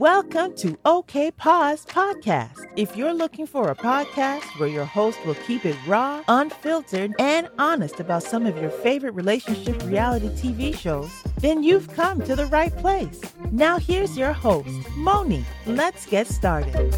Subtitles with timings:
[0.00, 2.64] Welcome to OK Pause Podcast.
[2.74, 7.50] If you're looking for a podcast where your host will keep it raw, unfiltered, and
[7.58, 11.10] honest about some of your favorite relationship reality TV shows,
[11.40, 13.20] then you've come to the right place.
[13.52, 15.44] Now, here's your host, Moni.
[15.66, 16.94] Let's get started.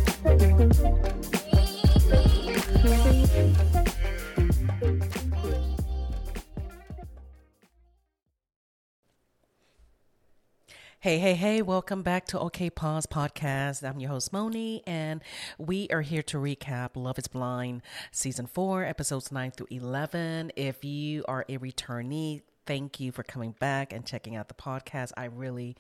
[11.02, 13.82] Hey, hey, hey, welcome back to OK Pause Podcast.
[13.82, 15.20] I'm your host, Moni, and
[15.58, 17.82] we are here to recap Love is Blind
[18.12, 20.52] Season 4, Episodes 9 through 11.
[20.54, 25.12] If you are a returnee, thank you for coming back and checking out the podcast.
[25.16, 25.76] I really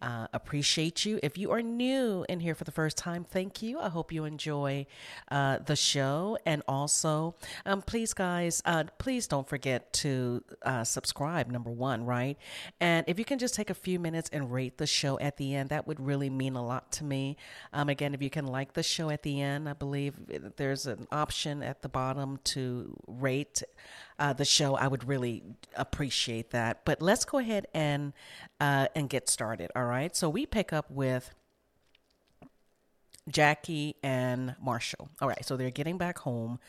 [0.00, 1.18] uh, appreciate you.
[1.22, 3.78] If you are new in here for the first time, thank you.
[3.78, 4.86] I hope you enjoy
[5.30, 6.38] uh, the show.
[6.46, 7.34] And also,
[7.66, 12.38] um, please, guys, uh, please don't forget to uh, subscribe, number one, right?
[12.80, 15.54] And if you can just take a few minutes and rate the show at the
[15.54, 17.36] end, that would really mean a lot to me.
[17.72, 20.14] Um, again, if you can like the show at the end, I believe
[20.56, 23.62] there's an option at the bottom to rate
[24.22, 25.42] uh, the show, I would really
[25.74, 26.84] appreciate that.
[26.84, 28.12] But let's go ahead and
[28.60, 29.72] uh, and get started.
[29.74, 30.14] All right.
[30.14, 31.34] So we pick up with
[33.28, 35.08] Jackie and Marshall.
[35.20, 35.44] All right.
[35.44, 36.60] So they're getting back home.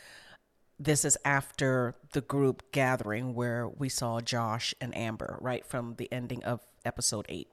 [0.79, 6.11] This is after the group gathering where we saw Josh and Amber, right from the
[6.11, 7.49] ending of episode eight.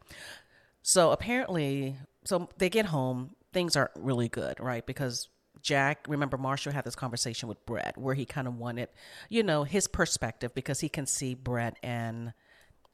[0.81, 3.37] So apparently, so they get home.
[3.53, 4.87] Things aren't really good, right?
[4.87, 5.29] Because
[5.63, 8.89] Jack, remember Marshall had this conversation with Brett where he kind of wanted,
[9.29, 12.33] you know, his perspective because he can see Brett and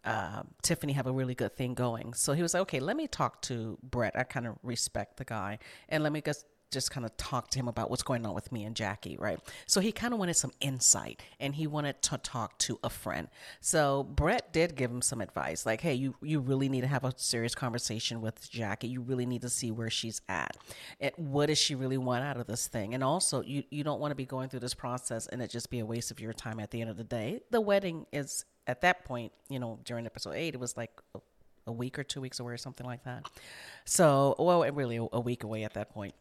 [0.04, 2.14] uh, Tiffany have a really good thing going.
[2.14, 4.16] So he was like, okay, let me talk to Brett.
[4.16, 5.58] I kind of respect the guy.
[5.88, 8.50] And let me just just kind of talk to him about what's going on with
[8.50, 9.38] me and Jackie, right?
[9.66, 13.28] So he kind of wanted some insight and he wanted to talk to a friend.
[13.60, 17.04] So Brett did give him some advice like, hey, you, you really need to have
[17.04, 18.88] a serious conversation with Jackie.
[18.88, 20.56] You really need to see where she's at.
[21.00, 22.94] And what does she really want out of this thing?
[22.94, 25.70] And also, you, you don't want to be going through this process and it just
[25.70, 27.40] be a waste of your time at the end of the day.
[27.50, 30.90] The wedding is at that point, you know, during episode eight, it was like,
[31.68, 33.28] a week or two weeks away or something like that.
[33.84, 36.14] So, well, really a week away at that point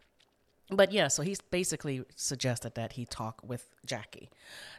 [0.69, 4.29] but yeah, so he's basically suggested that he talk with Jackie.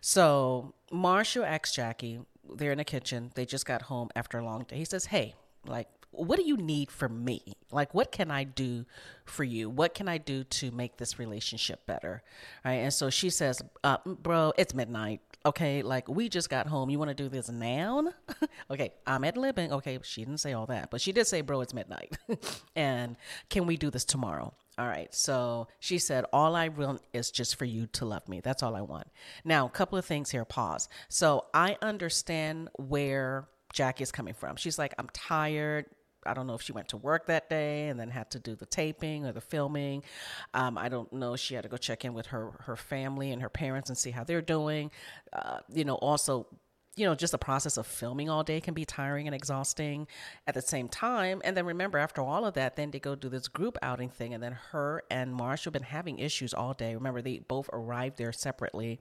[0.00, 2.20] So Marshall asks Jackie,
[2.54, 4.76] they're in the kitchen, they just got home after a long day.
[4.76, 7.42] He says, Hey, like, what do you need from me?
[7.70, 8.86] Like, what can I do
[9.24, 9.68] for you?
[9.68, 12.22] What can I do to make this relationship better?
[12.64, 12.74] Right.
[12.74, 15.20] And so she says, uh, Bro, it's midnight.
[15.44, 15.82] Okay.
[15.82, 16.90] Like, we just got home.
[16.90, 18.12] You want to do this now?
[18.70, 18.92] okay.
[19.06, 19.72] I'm at living.
[19.72, 19.98] Okay.
[20.02, 22.16] She didn't say all that, but she did say, Bro, it's midnight.
[22.76, 23.16] and
[23.50, 24.54] can we do this tomorrow?
[24.78, 25.12] All right.
[25.14, 28.40] So she said, All I want is just for you to love me.
[28.40, 29.08] That's all I want.
[29.44, 30.44] Now, a couple of things here.
[30.44, 30.88] Pause.
[31.08, 34.56] So I understand where Jackie is coming from.
[34.56, 35.86] She's like, I'm tired.
[36.26, 38.54] I don't know if she went to work that day and then had to do
[38.56, 40.02] the taping or the filming.
[40.54, 41.36] Um, I don't know.
[41.36, 44.10] She had to go check in with her her family and her parents and see
[44.10, 44.90] how they're doing.
[45.32, 46.46] Uh, you know, also
[46.96, 50.08] you know, just the process of filming all day can be tiring and exhausting
[50.46, 51.42] at the same time.
[51.44, 54.32] And then remember, after all of that, then they go do this group outing thing.
[54.32, 56.94] And then her and Marshall have been having issues all day.
[56.94, 58.98] Remember, they both arrived there separately.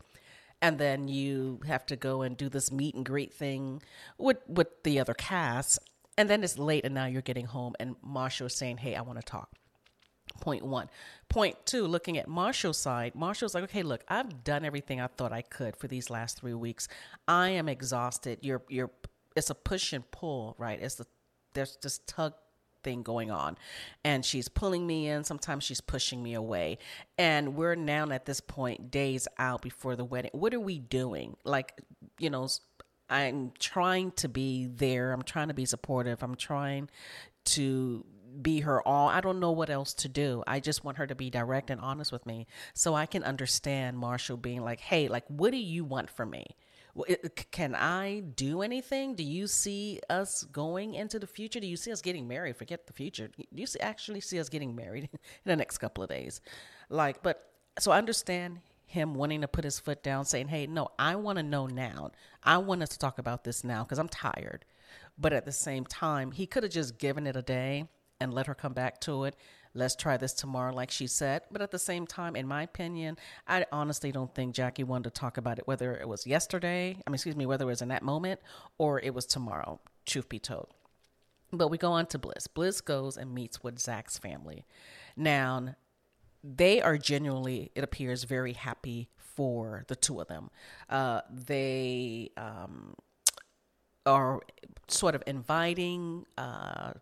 [0.62, 3.82] And then you have to go and do this meet and greet thing
[4.18, 5.80] with, with the other cast.
[6.18, 9.02] And then it's late and now you're getting home and Marshall is saying, Hey, I
[9.02, 9.52] want to talk.
[10.42, 10.90] Point one.
[11.30, 15.32] Point two, looking at Marshall's side, Marshall's like, okay, look, I've done everything I thought
[15.32, 16.88] I could for these last three weeks.
[17.28, 18.40] I am exhausted.
[18.42, 18.92] You're you're
[19.36, 20.80] it's a push and pull, right?
[20.82, 21.06] It's the
[21.54, 22.34] there's this tug
[22.86, 23.58] thing going on.
[24.06, 25.26] And she's pulling me in.
[25.26, 26.78] Sometimes she's pushing me away.
[27.18, 30.32] And we're now at this point, days out before the wedding.
[30.34, 31.36] What are we doing?
[31.44, 31.82] Like,
[32.20, 32.48] you know,
[33.10, 35.12] I'm trying to be there.
[35.12, 36.24] I'm trying to be supportive.
[36.24, 36.90] I'm trying
[37.46, 38.06] to
[38.42, 39.10] be her all.
[39.10, 40.44] I don't know what else to do.
[40.48, 43.98] I just want her to be direct and honest with me so I can understand
[43.98, 46.56] Marshall being like, hey, like, what do you want from me?
[47.52, 49.16] Can I do anything?
[49.16, 51.60] Do you see us going into the future?
[51.60, 52.56] Do you see us getting married?
[52.56, 53.28] Forget the future.
[53.28, 56.40] Do you see, actually see us getting married in the next couple of days?
[56.90, 60.90] Like, but so I understand him wanting to put his foot down, saying, hey, no,
[60.98, 62.12] I want to know now.
[62.44, 64.64] I want us to talk about this now because I'm tired.
[65.18, 67.90] But at the same time, he could have just given it a day
[68.20, 69.36] and let her come back to it.
[69.74, 71.42] Let's try this tomorrow, like she said.
[71.52, 75.20] But at the same time, in my opinion, I honestly don't think Jackie wanted to
[75.20, 77.90] talk about it, whether it was yesterday, I mean, excuse me, whether it was in
[77.90, 78.40] that moment
[78.78, 80.70] or it was tomorrow, truth be told.
[81.52, 82.48] But we go on to Bliss.
[82.48, 84.66] Bliss goes and meets with Zach's family.
[85.18, 85.76] Now,
[86.44, 90.50] they are genuinely, it appears, very happy for the two of them.
[90.90, 92.96] Uh, they um,
[94.06, 94.40] are
[94.88, 96.94] sort of inviting uh,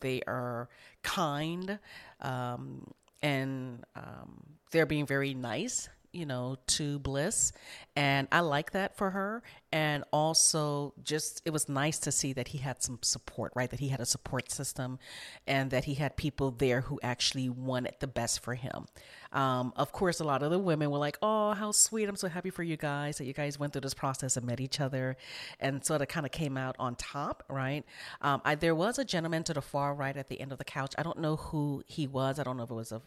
[0.00, 0.68] they are
[1.02, 1.78] kind
[2.20, 2.86] um,
[3.22, 7.52] and um, they're being very nice you know, to Bliss.
[7.94, 9.42] And I like that for her.
[9.72, 13.70] And also, just it was nice to see that he had some support, right?
[13.70, 14.98] That he had a support system
[15.46, 18.86] and that he had people there who actually wanted the best for him.
[19.32, 22.08] Um, of course, a lot of the women were like, oh, how sweet.
[22.08, 24.60] I'm so happy for you guys that you guys went through this process and met
[24.60, 25.16] each other.
[25.60, 27.84] And sort of kind of came out on top, right?
[28.22, 30.64] Um, I, there was a gentleman to the far right at the end of the
[30.64, 30.94] couch.
[30.96, 32.38] I don't know who he was.
[32.38, 33.02] I don't know if it was a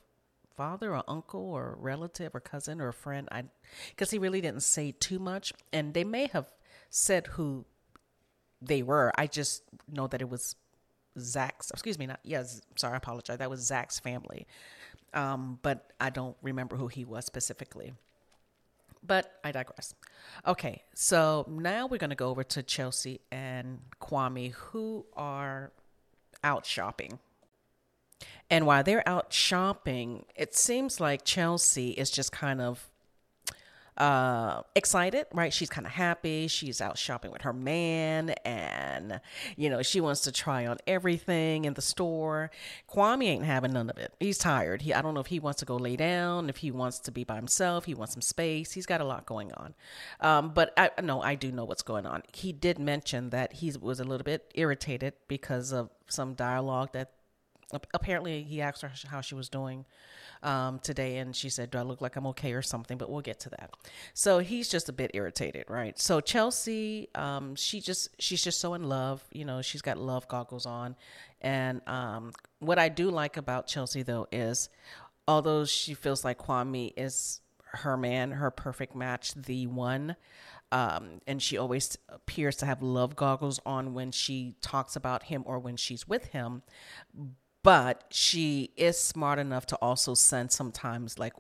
[0.60, 3.30] father or uncle or relative or cousin or friend.
[3.32, 3.46] I
[3.92, 6.52] because he really didn't say too much, and they may have
[6.90, 7.66] said who
[8.62, 9.14] they were.
[9.18, 10.58] I just know that it was
[11.18, 11.72] Zach's.
[11.72, 12.60] Excuse me, not yes.
[12.76, 13.38] Sorry, I apologize.
[13.38, 14.48] That was Zach's family,
[15.14, 17.94] um, but I don't remember who he was specifically.
[19.02, 19.96] But I digress.
[20.46, 25.72] Okay, so now we're going to go over to Chelsea and Kwame, who are
[26.44, 27.18] out shopping.
[28.50, 32.90] And while they're out shopping, it seems like Chelsea is just kind of
[34.00, 35.54] uh, excited, right?
[35.54, 36.48] She's kind of happy.
[36.48, 39.20] She's out shopping with her man, and
[39.58, 42.50] you know she wants to try on everything in the store.
[42.90, 44.14] Kwame ain't having none of it.
[44.20, 44.84] He's tired.
[44.84, 47.12] He I don't know if he wants to go lay down, if he wants to
[47.12, 47.86] be by himself.
[47.86, 48.72] He wants some space.
[48.72, 49.74] He's got a lot going on.
[50.22, 52.24] Um, but I no, I do know what's going on.
[52.32, 57.12] He did mention that he was a little bit irritated because of some dialogue that
[57.94, 59.86] apparently he asked her how she was doing
[60.42, 62.98] um, today and she said do i look like i'm okay or something?
[62.98, 63.72] But we'll get to that.
[64.14, 65.98] So he's just a bit irritated right?
[66.00, 70.28] So chelsea um, she just she's just so in love you know she's got love
[70.28, 70.96] goggles on.
[71.42, 74.70] And um, what i do like about chelsea though is
[75.28, 80.16] although she feels like kwame is her man her perfect match the one
[80.72, 85.44] um, and she always appears to have love goggles on when she talks about him
[85.46, 86.62] or when she's with him
[87.70, 91.34] but she is smart enough to also sense sometimes like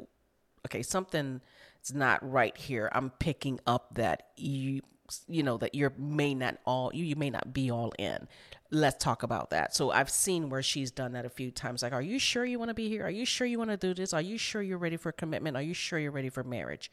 [0.63, 1.41] okay something
[1.83, 2.87] is not right here.
[2.93, 4.81] I'm picking up that you
[5.27, 8.27] you know that you're may not all you, you may not be all in.
[8.69, 9.75] Let's talk about that.
[9.75, 12.59] So i've seen where she's done that a few times like are you sure you
[12.59, 13.03] want to be here?
[13.03, 14.13] Are you sure you want to do this?
[14.13, 15.57] Are you sure you're ready for commitment?
[15.57, 16.91] Are you sure you're ready for marriage?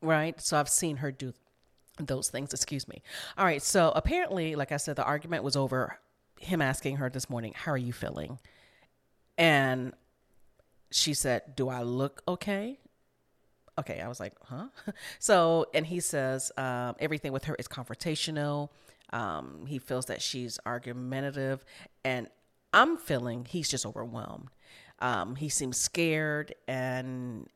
[0.00, 0.40] Right?
[0.40, 1.34] So i've seen her do
[1.98, 3.02] those things excuse me.
[3.36, 5.98] All right so apparently like i said the argument was over
[6.44, 8.38] him asking her this morning, How are you feeling?
[9.36, 9.92] And
[10.90, 12.78] she said, Do I look okay?
[13.78, 14.68] Okay, I was like, Huh?
[15.18, 18.70] so, and he says, um, Everything with her is confrontational.
[19.10, 21.64] Um, he feels that she's argumentative.
[22.04, 22.28] And
[22.72, 24.48] I'm feeling he's just overwhelmed.
[25.00, 27.48] Um, he seems scared and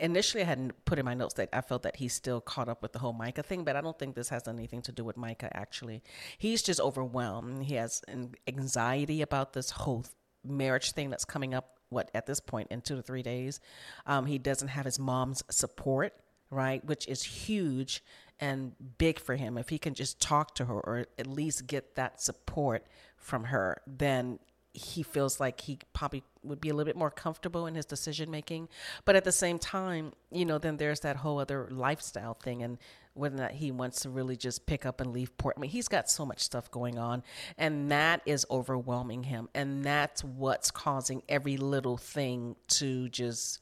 [0.00, 2.82] initially I hadn't put in my notes that I felt that he's still caught up
[2.82, 5.16] with the whole Micah thing, but I don't think this has anything to do with
[5.16, 6.02] Micah actually.
[6.36, 7.64] He's just overwhelmed.
[7.64, 8.02] He has
[8.46, 10.04] anxiety about this whole
[10.48, 13.60] marriage thing that's coming up what at this point in two to three days.
[14.06, 16.12] Um, he doesn't have his mom's support,
[16.50, 18.02] right, which is huge
[18.40, 19.58] and big for him.
[19.58, 22.86] If he can just talk to her or at least get that support
[23.16, 24.38] from her, then
[24.78, 28.30] he feels like he probably would be a little bit more comfortable in his decision
[28.30, 28.68] making.
[29.04, 32.78] But at the same time, you know, then there's that whole other lifestyle thing and
[33.14, 35.56] whether or not he wants to really just pick up and leave port.
[35.58, 37.24] I mean, he's got so much stuff going on,
[37.58, 39.48] and that is overwhelming him.
[39.54, 43.60] And that's what's causing every little thing to just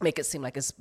[0.00, 0.72] make it seem like it's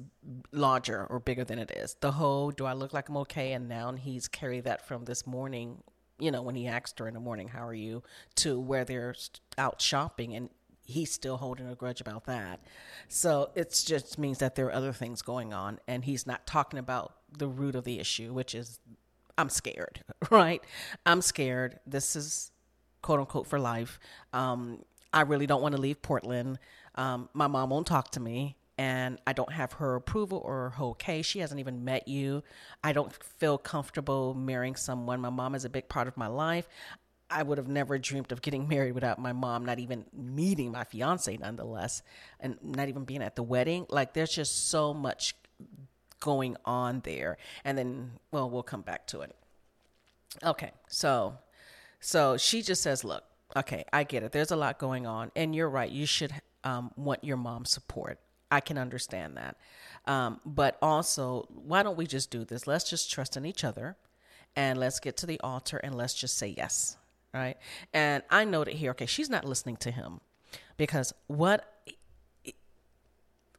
[0.51, 1.95] larger or bigger than it is.
[2.01, 3.53] The whole do I look like I'm okay?
[3.53, 5.83] And now he's carried that from this morning
[6.19, 8.03] you know, when he asked her in the morning, How are you?
[8.35, 9.15] to where they're
[9.57, 10.49] out shopping and
[10.85, 12.59] he's still holding a grudge about that.
[13.07, 16.79] So it just means that there are other things going on and he's not talking
[16.79, 18.79] about the root of the issue, which is
[19.37, 20.63] I'm scared, right?
[21.05, 21.79] I'm scared.
[21.87, 22.51] This is
[23.01, 23.99] quote unquote for life.
[24.33, 26.59] Um, I really don't want to leave Portland.
[26.95, 30.83] Um, my mom won't talk to me and I don't have her approval or her
[30.85, 31.21] okay.
[31.21, 32.43] She hasn't even met you.
[32.83, 35.21] I don't feel comfortable marrying someone.
[35.21, 36.67] My mom is a big part of my life.
[37.29, 40.83] I would have never dreamed of getting married without my mom, not even meeting my
[40.83, 42.01] fiance, nonetheless,
[42.39, 43.85] and not even being at the wedding.
[43.89, 45.35] Like, there's just so much
[46.19, 47.37] going on there.
[47.63, 49.35] And then, well, we'll come back to it.
[50.43, 51.37] Okay, so,
[51.99, 53.23] so she just says, look,
[53.55, 54.31] okay, I get it.
[54.31, 55.91] There's a lot going on, and you're right.
[55.91, 58.19] You should um, want your mom's support.
[58.53, 59.57] I can understand that.
[60.05, 62.67] Um, but also, why don't we just do this?
[62.67, 63.97] Let's just trust in each other
[64.55, 66.97] and let's get to the altar and let's just say yes.
[67.33, 67.57] Right.
[67.93, 70.21] And I noted here, okay, she's not listening to him
[70.77, 71.67] because what,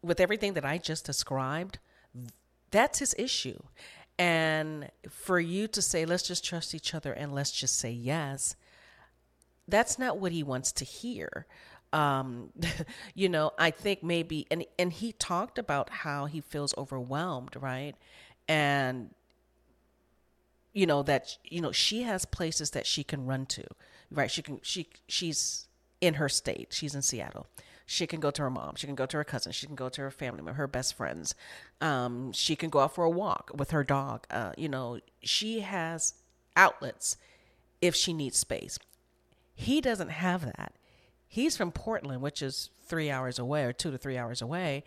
[0.01, 1.81] with everything that I just described,
[2.71, 3.59] that's his issue.
[4.17, 8.55] And for you to say, let's just trust each other and let's just say yes,
[9.67, 11.47] that's not what he wants to hear.
[11.95, 12.51] Um,
[13.15, 17.95] you know, I think maybe, and and he talked about how he feels overwhelmed, right?
[18.49, 19.11] And
[20.73, 23.65] you know that you know she has places that she can run to,
[24.11, 24.31] right?
[24.31, 25.69] She can she she's
[26.01, 26.69] in her state.
[26.73, 27.47] She's in Seattle.
[27.87, 28.77] She can go to her mom.
[28.77, 29.53] She can go to her cousin.
[29.53, 31.35] She can go to her family, her best friends.
[31.81, 34.27] Um, she can go out for a walk with her dog.
[34.31, 36.15] Uh, you know, she has
[36.57, 37.19] outlets
[37.83, 38.79] if she needs space.
[39.55, 40.73] He doesn't have that.
[41.35, 44.85] He's from Portland, which is three hours away or two to three hours away,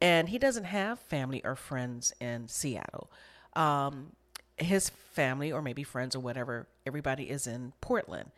[0.00, 3.12] and he doesn't have family or friends in Seattle.
[3.54, 4.10] Um,
[4.56, 8.32] his family or maybe friends or whatever, everybody is in Portland.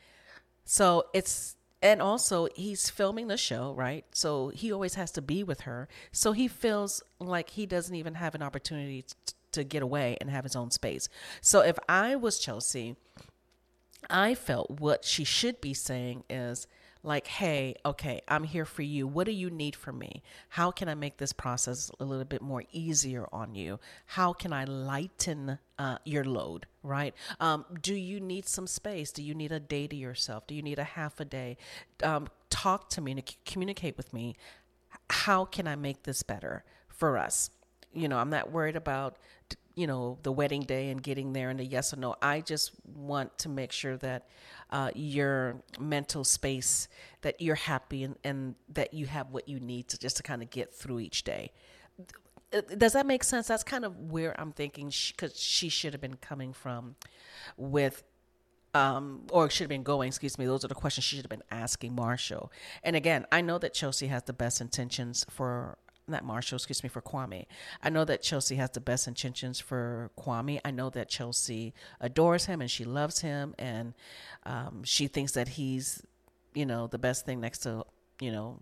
[0.67, 4.05] So it's and also he's filming the show, right?
[4.13, 5.89] So he always has to be with her.
[6.13, 9.07] So he feels like he doesn't even have an opportunity
[9.53, 11.09] to get away and have his own space.
[11.41, 12.97] So if I was Chelsea,
[14.11, 16.67] I felt what she should be saying is
[17.07, 19.07] like, hey, okay, I'm here for you.
[19.07, 20.23] What do you need from me?
[20.51, 23.79] How can I make this process a little bit more easier on you?
[24.07, 27.15] How can I lighten uh, your load, right?
[27.39, 29.13] Um, do you need some space?
[29.13, 30.49] Do you need a day to yourself?
[30.49, 31.57] Do you need a half a day?
[32.03, 34.35] Um, talk to me communicate with me.
[35.09, 37.51] How can I make this better for us?
[37.93, 39.17] You know, I'm not worried about
[39.77, 42.73] you know the wedding day and getting there and the yes or no i just
[42.95, 44.27] want to make sure that
[44.71, 46.89] uh, your mental space
[47.23, 50.43] that you're happy and, and that you have what you need to just to kind
[50.43, 51.53] of get through each day
[52.79, 56.01] does that make sense that's kind of where i'm thinking because she, she should have
[56.01, 56.95] been coming from
[57.57, 58.05] with
[58.77, 61.31] um, or should have been going, excuse me, those are the questions she should have
[61.31, 62.53] been asking Marshall.
[62.83, 66.89] And again, I know that Chelsea has the best intentions for not Marshall, excuse me,
[66.89, 67.47] for Kwame.
[67.83, 70.61] I know that Chelsea has the best intentions for Kwame.
[70.65, 73.95] I know that Chelsea adores him and she loves him and
[74.45, 76.03] um, she thinks that he's,
[76.55, 77.85] you know, the best thing next to,
[78.21, 78.61] you know,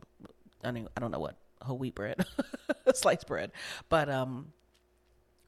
[0.63, 2.25] I mean, I don't know what whole wheat bread,
[2.95, 3.53] sliced bread,
[3.89, 4.53] but um,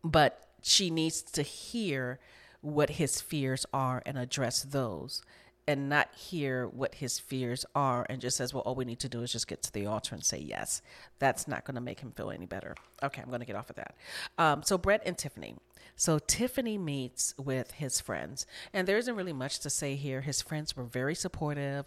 [0.05, 2.19] but she needs to hear
[2.61, 5.23] what his fears are and address those
[5.69, 9.09] and not hear what his fears are and just says, well, all we need to
[9.09, 10.81] do is just get to the altar and say yes.
[11.19, 12.77] That's not going to make him feel any better.
[13.03, 13.97] Okay, I'm going to get off of that.
[14.39, 15.57] Um, so, Brett and Tiffany.
[15.97, 20.21] So, Tiffany meets with his friends, and there isn't really much to say here.
[20.21, 21.87] His friends were very supportive.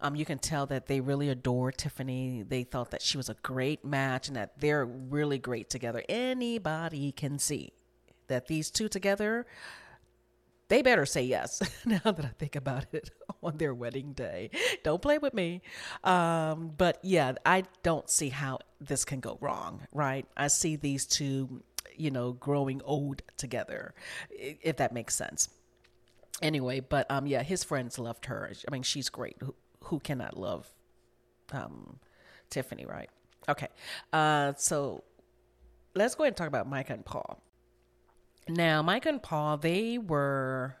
[0.00, 2.42] Um, you can tell that they really adore Tiffany.
[2.42, 6.02] They thought that she was a great match and that they're really great together.
[6.08, 7.72] Anybody can see
[8.26, 9.46] that these two together
[10.70, 13.10] they better say yes now that I think about it
[13.42, 14.50] on their wedding day.
[14.82, 15.62] Don't play with me.
[16.04, 20.26] Um, but yeah, I don't see how this can go wrong, right?
[20.36, 21.62] I see these two,
[21.96, 23.94] you know, growing old together,
[24.30, 25.48] if that makes sense.
[26.40, 28.50] Anyway, but um, yeah, his friends loved her.
[28.66, 29.36] I mean, she's great.
[29.42, 30.68] Who, who cannot love
[31.52, 31.98] um,
[32.48, 33.10] Tiffany, right?
[33.48, 33.68] Okay.
[34.12, 35.02] Uh, so
[35.96, 37.42] let's go ahead and talk about Micah and Paul.
[38.50, 40.76] Now, Mike and Paul, they were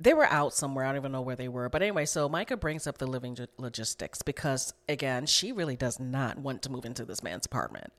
[0.00, 0.84] they were out somewhere.
[0.84, 1.68] I don't even know where they were.
[1.68, 6.38] But anyway, so Micah brings up the living logistics because again, she really does not
[6.38, 7.92] want to move into this man's apartment.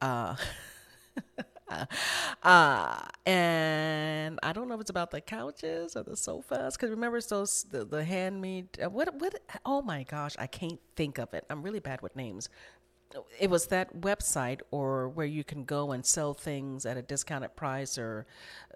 [0.00, 0.36] Uh,
[2.42, 6.76] uh, and I don't know if it's about the couches or the sofas.
[6.76, 8.68] Because remember, those the, the handmade.
[8.82, 9.34] Uh, what what?
[9.66, 11.44] Oh my gosh, I can't think of it.
[11.50, 12.48] I'm really bad with names
[13.38, 17.54] it was that website or where you can go and sell things at a discounted
[17.56, 18.26] price or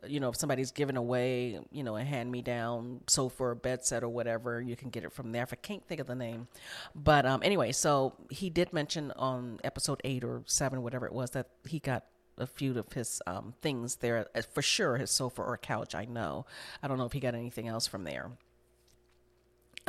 [0.07, 3.85] you know if somebody's giving away you know a hand me down sofa or bed
[3.85, 5.43] set or whatever you can get it from there.
[5.43, 6.49] If i can't think of the name.
[6.95, 11.31] But um, anyway so he did mention on episode eight or seven whatever it was
[11.31, 12.05] that he got
[12.37, 16.05] a few of his um, things there uh, for sure his sofa or couch i
[16.05, 16.47] know.
[16.83, 18.31] I don't know if he got anything else from there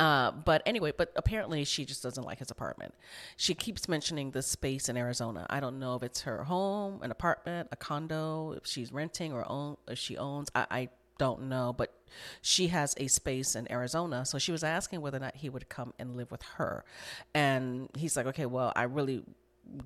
[0.00, 2.94] uh, but anyway, but apparently she just doesn't like his apartment.
[3.36, 5.46] She keeps mentioning the space in Arizona.
[5.50, 9.46] I don't know if it's her home, an apartment, a condo, if she's renting or
[9.46, 10.50] own, if she owns.
[10.54, 10.88] I, I
[11.18, 11.92] don't know, but
[12.40, 14.24] she has a space in Arizona.
[14.24, 16.82] So she was asking whether or not he would come and live with her.
[17.34, 19.22] And he's like, okay, well, I really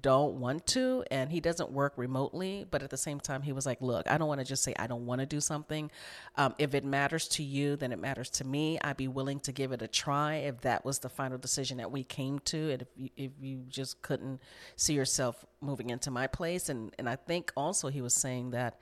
[0.01, 3.67] don't want to and he doesn't work remotely but at the same time he was
[3.67, 5.91] like look i don't want to just say i don't want to do something.
[6.37, 8.79] Um, if it matters to you then it matters to me.
[8.81, 11.91] I'd be willing to give it a try if that was the final decision that
[11.91, 14.41] we came to and if you, if you just couldn't
[14.77, 16.69] see yourself moving into my place.
[16.69, 18.79] And and i think also he was saying that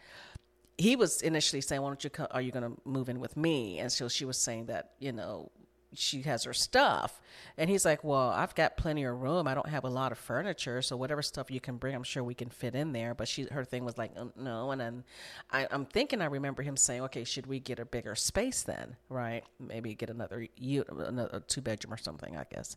[0.79, 3.37] he was initially saying why don't you come, are you going to move in with
[3.37, 3.79] me?
[3.79, 5.51] And so she was saying that you know
[5.95, 7.21] she has her stuff.
[7.57, 9.47] And he's like, Well, I've got plenty of room.
[9.47, 10.83] I don't have a lot of furniture.
[10.83, 13.15] So whatever stuff you can bring, I'm sure we can fit in there.
[13.15, 14.71] But she, her thing was like, uh, No.
[14.71, 15.05] And then
[15.51, 18.97] I, I'm thinking, I remember him saying, Okay, should we get a bigger space then?
[19.09, 19.45] Right?
[19.61, 22.77] Maybe get another, another two bedroom or something, I guess.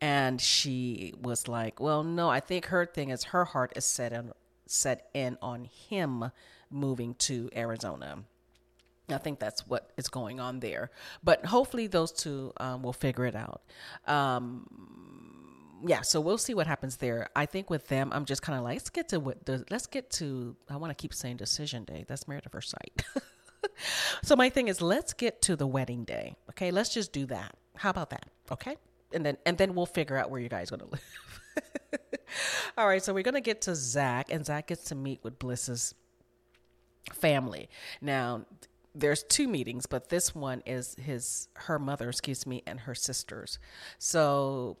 [0.00, 4.12] And she was like, Well, no, I think her thing is her heart is set
[4.12, 4.32] in,
[4.66, 6.30] set in on him
[6.70, 8.24] moving to Arizona
[9.12, 10.90] I think that's what is going on there.
[11.22, 13.62] But hopefully, those two um, will figure it out.
[14.06, 14.66] Um,
[15.84, 17.28] yeah, so we'll see what happens there.
[17.34, 19.86] I think with them, I'm just kind of like, let's get to what the, let's
[19.86, 20.56] get to.
[20.68, 22.04] I want to keep saying decision day.
[22.06, 23.04] That's married at first sight.
[24.22, 26.36] so my thing is, let's get to the wedding day.
[26.50, 27.56] Okay, let's just do that.
[27.76, 28.26] How about that?
[28.50, 28.76] Okay,
[29.12, 31.02] and then and then we'll figure out where you guys gonna live.
[32.78, 35.94] All right, so we're gonna get to Zach, and Zach gets to meet with Bliss's
[37.12, 37.68] family.
[38.00, 38.46] Now,
[38.94, 43.58] there's two meetings, but this one is his her mother, excuse me, and her sisters.
[43.98, 44.78] So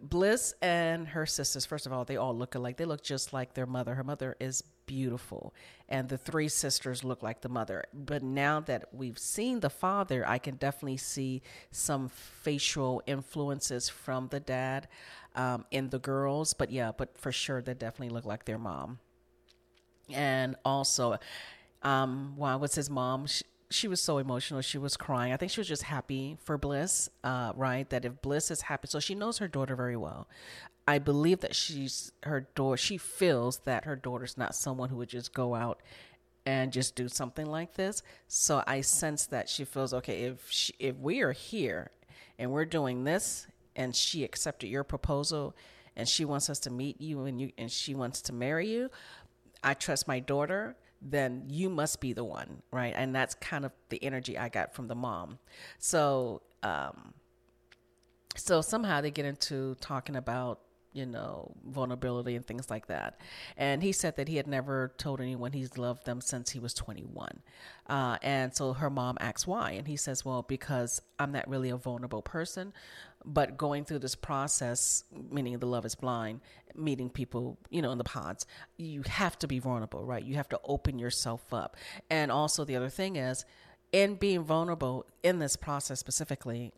[0.00, 2.76] Bliss and her sisters, first of all, they all look alike.
[2.76, 3.94] They look just like their mother.
[3.94, 5.54] Her mother is beautiful,
[5.88, 7.84] and the three sisters look like the mother.
[7.92, 14.28] But now that we've seen the father, I can definitely see some facial influences from
[14.28, 14.88] the dad
[15.34, 16.54] um, in the girls.
[16.54, 18.98] But yeah, but for sure, they definitely look like their mom.
[20.10, 21.18] And also,
[21.82, 23.26] um, wow, what's his mom?
[23.26, 24.60] She, she was so emotional.
[24.60, 25.32] She was crying.
[25.32, 27.88] I think she was just happy for Bliss, uh, right?
[27.90, 30.28] That if Bliss is happy, so she knows her daughter very well.
[30.86, 32.76] I believe that she's her daughter.
[32.76, 35.80] She feels that her daughter's not someone who would just go out
[36.44, 38.02] and just do something like this.
[38.26, 40.24] So I sense that she feels okay.
[40.24, 41.90] If she, if we are here
[42.38, 45.54] and we're doing this, and she accepted your proposal,
[45.96, 48.90] and she wants us to meet you, and you and she wants to marry you,
[49.62, 52.94] I trust my daughter then you must be the one, right?
[52.96, 55.38] And that's kind of the energy I got from the mom.
[55.78, 57.14] So, um,
[58.36, 60.60] so somehow they get into talking about
[60.92, 63.18] you know vulnerability and things like that
[63.56, 66.74] and he said that he had never told anyone he's loved them since he was
[66.74, 67.40] 21
[67.86, 71.70] uh, and so her mom asks why and he says well because i'm not really
[71.70, 72.72] a vulnerable person
[73.24, 76.40] but going through this process, meaning the love is blind,
[76.74, 80.24] meeting people, you know, in the pods, you have to be vulnerable, right?
[80.24, 81.76] You have to open yourself up.
[82.10, 83.44] And also, the other thing is,
[83.92, 86.72] in being vulnerable in this process specifically,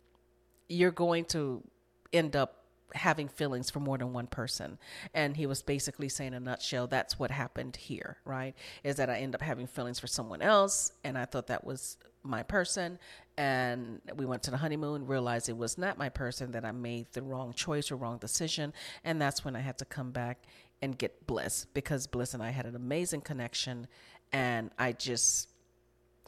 [0.67, 1.63] you're going to
[2.11, 4.77] end up having feelings for more than one person.
[5.13, 8.55] And he was basically saying in a nutshell, that's what happened here, right?
[8.83, 10.91] Is that I end up having feelings for someone else.
[11.03, 12.97] And I thought that was my person
[13.37, 17.05] and we went to the honeymoon realized it was not my person that i made
[17.13, 20.43] the wrong choice or wrong decision and that's when i had to come back
[20.81, 23.87] and get bliss because bliss and i had an amazing connection
[24.31, 25.49] and i just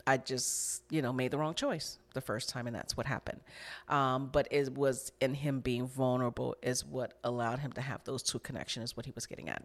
[0.05, 3.39] i just you know made the wrong choice the first time and that's what happened.
[3.87, 8.23] Um, but it was in him being vulnerable is what allowed him to have those
[8.23, 9.63] two connections is what he was getting at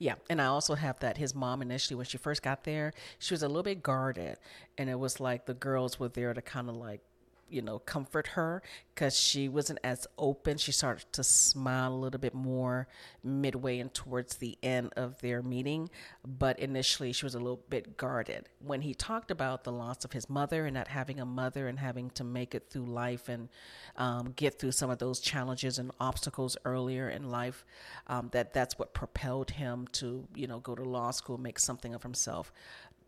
[0.00, 3.34] yeah, and I also have that his mom initially when she first got there, she
[3.34, 4.38] was a little bit guarded,
[4.78, 7.02] and it was like the girls were there to kind of like
[7.50, 8.62] you know, comfort her
[8.94, 10.56] because she wasn't as open.
[10.58, 12.86] She started to smile a little bit more
[13.24, 15.90] midway and towards the end of their meeting.
[16.26, 18.48] But initially, she was a little bit guarded.
[18.60, 21.78] When he talked about the loss of his mother and not having a mother and
[21.78, 23.48] having to make it through life and
[23.96, 27.64] um, get through some of those challenges and obstacles earlier in life,
[28.06, 31.94] um, that that's what propelled him to, you know, go to law school, make something
[31.94, 32.52] of himself.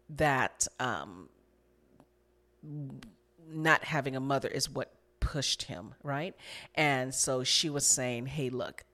[0.08, 1.28] That, um,
[3.54, 6.34] not having a mother is what pushed him, right?
[6.74, 8.84] And so she was saying, "Hey, look,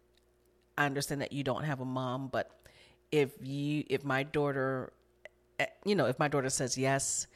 [0.77, 2.51] I understand that you don't have a mom, but
[3.11, 4.93] if you if my daughter
[5.59, 7.27] eh, you know, if my daughter says yes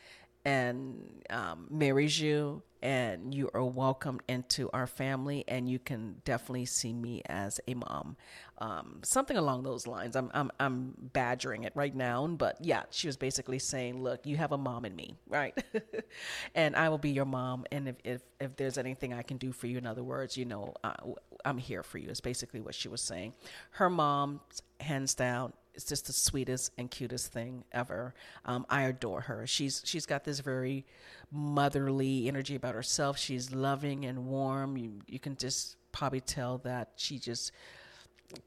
[0.45, 6.67] and um, marries you and you are welcomed into our family and you can definitely
[6.67, 8.17] see me as a mom.
[8.59, 10.15] Um, something along those lines.
[10.17, 14.37] I'm, I'm i'm badgering it right now but yeah she was basically saying look you
[14.37, 15.57] have a mom in me right?
[16.55, 19.53] And i will be your mom and if, if if there's anything i can do
[19.53, 20.93] for you in other words you know uh,
[21.45, 23.33] i'm here for you is basically what she was saying.
[23.73, 24.41] Her mom
[24.81, 28.15] hands down it's just the sweetest and cutest thing ever.
[28.45, 29.47] Um, I adore her.
[29.47, 30.85] She's she's got this very
[31.31, 33.19] motherly energy about herself.
[33.19, 34.77] She's loving and warm.
[34.77, 37.53] You you can just probably tell that she just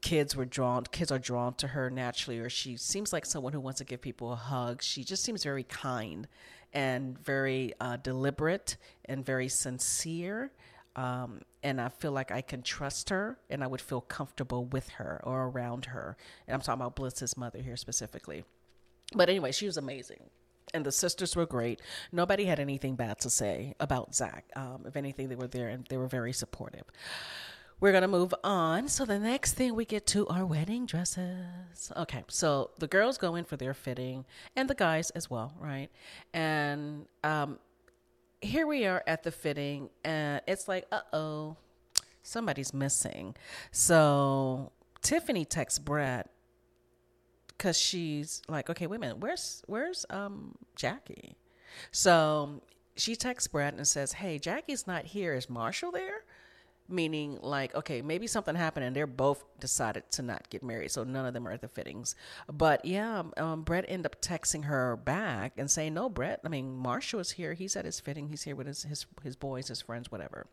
[0.02, 3.60] kids were drawn kids are drawn to her naturally or she seems like someone who
[3.60, 6.26] wants to give people a hug she just seems very kind
[6.72, 10.50] and very uh, deliberate and very sincere
[10.96, 14.88] um, and I feel like I can trust her and I would feel comfortable with
[14.90, 16.16] her or around her.
[16.46, 18.44] And I'm talking about Bliss's mother here specifically.
[19.12, 20.30] But anyway, she was amazing.
[20.74, 21.80] and the sisters were great.
[22.12, 24.44] Nobody had anything bad to say about Zach.
[24.54, 26.84] Um, if anything, they were there and they were very supportive.
[27.80, 28.88] We're gonna move on.
[28.88, 31.92] So the next thing we get to are wedding dresses.
[31.94, 34.24] Okay, so the girls go in for their fitting,
[34.56, 35.88] and the guys as well, right?
[36.32, 37.58] And um,
[38.46, 41.56] here we are at the fitting, and it's like, uh oh,
[42.22, 43.34] somebody's missing.
[43.70, 46.30] So Tiffany texts Brett
[47.48, 51.36] because she's like, okay, wait a minute, where's where's um Jackie?
[51.90, 52.62] So
[52.96, 55.34] she texts Brett and says, hey, Jackie's not here.
[55.34, 56.24] Is Marshall there?
[56.88, 60.90] Meaning, like, okay, maybe something happened and they're both decided to not get married.
[60.92, 62.14] So none of them are at the fittings.
[62.52, 66.76] But yeah, um, Brett ended up texting her back and saying, no, Brett, I mean,
[66.76, 67.54] Marshall is here.
[67.54, 68.28] He's at his fitting.
[68.28, 70.46] He's here with his, his, his boys, his friends, whatever.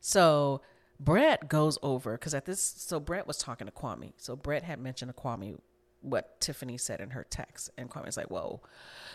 [0.00, 0.60] So
[1.00, 4.12] Brett goes over because at this, so Brett was talking to Kwame.
[4.16, 5.58] So Brett had mentioned to Kwame
[6.04, 8.60] what Tiffany said in her text, and Kwame's like, "Whoa!"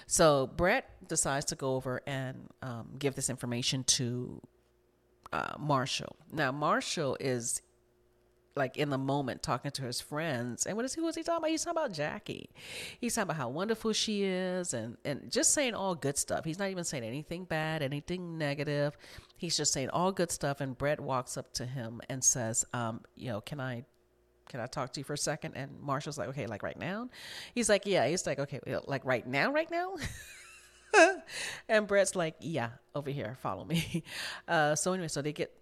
[0.08, 4.41] So Brett decides to go over and um, give this information to
[5.32, 6.15] uh, Marshall.
[6.32, 7.62] Now Marshall is
[8.56, 10.65] like in the moment talking to his friends.
[10.65, 11.50] And what is he was he talking about?
[11.50, 12.50] He's talking about Jackie.
[13.00, 16.46] He's talking about how wonderful she is and, and just saying all good stuff.
[16.46, 18.98] He's not even saying anything bad, anything negative.
[19.38, 20.62] He's just saying all good stuff.
[20.62, 23.86] And Brett walks up to him and says, um, you know, can I
[24.50, 25.54] can I talk to you for a second?
[25.56, 27.10] And Marshall's like, okay, like right now?
[27.56, 28.08] He's like, yeah.
[28.08, 29.96] He's like, okay, like right now, right now?
[31.69, 34.04] and Brett's like, yeah, over here, follow me.
[34.47, 35.54] Uh, so anyway, so they get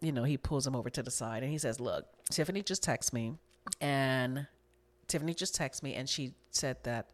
[0.00, 2.84] you know, he pulls him over to the side and he says, Look, Tiffany just
[2.84, 3.34] texted me
[3.80, 4.46] and
[5.08, 7.10] Tiffany just texted me and she said that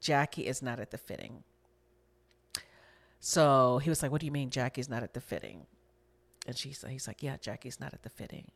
[0.00, 1.44] Jackie is not at the fitting.
[3.20, 5.66] So he was like, What do you mean Jackie's not at the fitting?
[6.46, 8.50] And she's he's like, Yeah, Jackie's not at the fitting.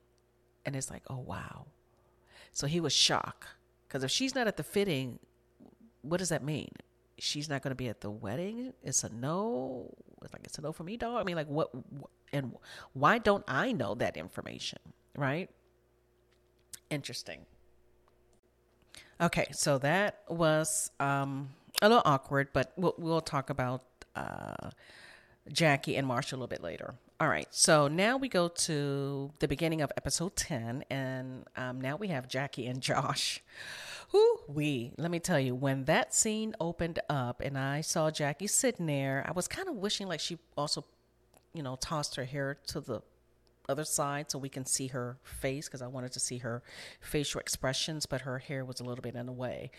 [0.64, 1.66] And it's like, Oh wow.
[2.52, 3.48] So he was shocked.
[3.86, 5.20] Because if she's not at the fitting,
[6.02, 6.70] what does that mean?
[7.18, 8.72] She's not going to be at the wedding?
[8.82, 9.94] It's a no.
[10.22, 11.20] It's like it's a no for me, dog.
[11.20, 11.70] I mean, like what?
[12.32, 12.54] And
[12.92, 14.78] why don't I know that information?
[15.16, 15.48] Right?
[16.90, 17.46] Interesting.
[19.20, 21.48] Okay, so that was um,
[21.80, 23.82] a little awkward, but we'll, we'll talk about
[24.14, 24.70] uh,
[25.50, 26.94] Jackie and Marshall a little bit later.
[27.18, 31.96] All right, so now we go to the beginning of episode 10, and um, now
[31.96, 33.42] we have Jackie and Josh.
[34.10, 38.46] Who we let me tell you, when that scene opened up and I saw Jackie
[38.46, 40.84] sitting there, I was kind of wishing like she also
[41.56, 43.00] you know, tossed her hair to the
[43.68, 46.62] other side so we can see her face because I wanted to see her
[47.00, 49.70] facial expressions, but her hair was a little bit in the way.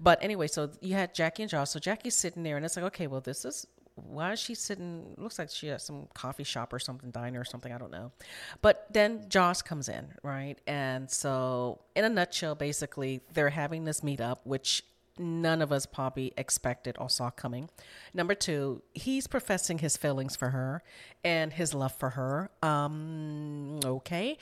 [0.00, 1.70] But anyway, so you had Jackie and Josh.
[1.70, 3.66] So Jackie's sitting there, and it's like, okay, well, this is
[3.96, 5.14] why is she sitting?
[5.16, 7.72] Looks like she has some coffee shop or something, diner or something.
[7.72, 8.12] I don't know.
[8.60, 10.56] But then Josh comes in, right?
[10.66, 14.84] And so, in a nutshell, basically, they're having this meetup, which
[15.18, 17.70] none of us probably expected or saw coming.
[18.12, 20.82] Number two, he's professing his feelings for her
[21.24, 22.50] and his love for her.
[22.62, 24.36] Um, okay.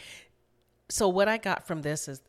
[0.89, 2.23] So what I got from this is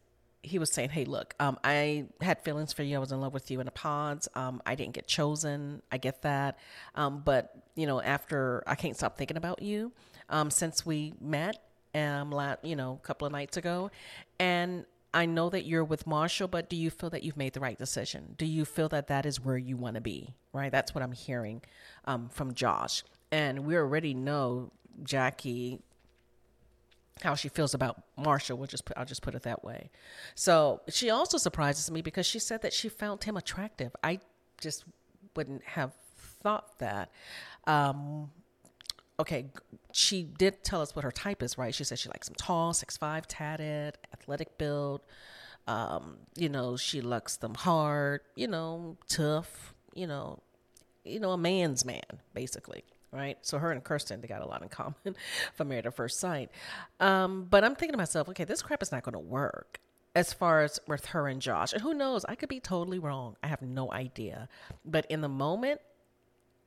[0.45, 2.95] he was saying, "Hey, look, um, I had feelings for you.
[2.95, 4.27] I was in love with you in the pods.
[4.35, 5.81] Um, I didn't get chosen.
[5.91, 6.57] I get that,
[6.95, 9.91] um, but you know, after I can't stop thinking about you
[10.29, 11.61] um, since we met,
[11.93, 13.91] um, you know, a couple of nights ago,
[14.39, 17.61] and I know that you're with Marshall, but do you feel that you've made the
[17.61, 18.35] right decision?
[18.37, 20.33] Do you feel that that is where you want to be?
[20.51, 20.71] Right?
[20.71, 21.61] That's what I'm hearing
[22.03, 23.03] um, from Josh.
[23.31, 24.71] And we already know
[25.03, 25.79] Jackie
[27.21, 28.57] how she feels about Marshall.
[28.57, 29.89] We'll just put, I'll just put it that way.
[30.35, 33.95] So she also surprises me because she said that she found him attractive.
[34.03, 34.19] I
[34.59, 34.85] just
[35.35, 35.93] wouldn't have
[36.43, 37.09] thought that.
[37.65, 38.31] Um,
[39.19, 39.47] okay,
[39.91, 41.73] she did tell us what her type is, right?
[41.73, 45.01] She said she likes him tall, six five, tatted, athletic build.
[45.67, 50.43] Um, you know, she likes them hard, you know, tough, you know,
[51.03, 52.01] you know, a man's man,
[52.33, 52.83] basically.
[53.15, 53.37] Right.
[53.43, 54.95] So her and Kirsten, they got a lot in common
[55.53, 56.51] from Married at First Sight.
[56.99, 59.79] Um, but I'm thinking to myself, okay, this crap is not gonna work
[60.15, 61.71] as far as with her and Josh.
[61.71, 62.25] And who knows?
[62.25, 63.37] I could be totally wrong.
[63.41, 64.49] I have no idea.
[64.83, 65.79] But in the moment,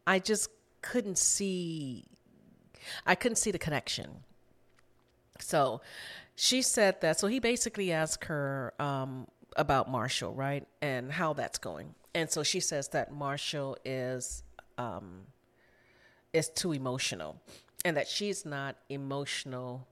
[0.07, 0.49] I just
[0.81, 2.07] couldn't see
[3.05, 4.25] I couldn't see the connection.
[5.41, 5.83] So
[6.35, 7.19] she said that.
[7.19, 10.67] So he basically asked her um, about Marshall, right?
[10.81, 11.95] And how that's going.
[12.15, 14.43] And so she says that Marshall is
[14.79, 15.27] um,
[16.33, 17.41] is too emotional
[17.85, 19.87] and that she's not emotional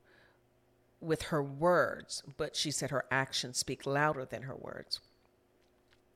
[1.01, 5.01] with her words, but she said her actions speak louder than her words.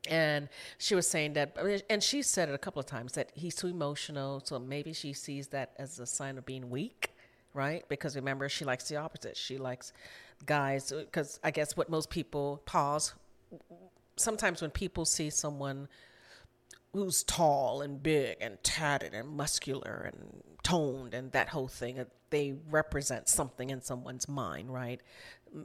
[0.08, 1.56] And she was saying that,
[1.90, 4.40] and she said it a couple of times that he's too emotional.
[4.44, 7.12] So maybe she sees that as a sign of being weak,
[7.52, 7.86] right?
[7.88, 9.36] Because remember, she likes the opposite.
[9.36, 9.92] She likes
[10.46, 13.12] guys, because I guess what most people pause.
[14.16, 15.86] Sometimes when people see someone
[16.92, 21.98] who's tall and big and tatted and muscular and toned and that whole thing.
[21.98, 25.00] Uh, they represent something in someone's mind, right?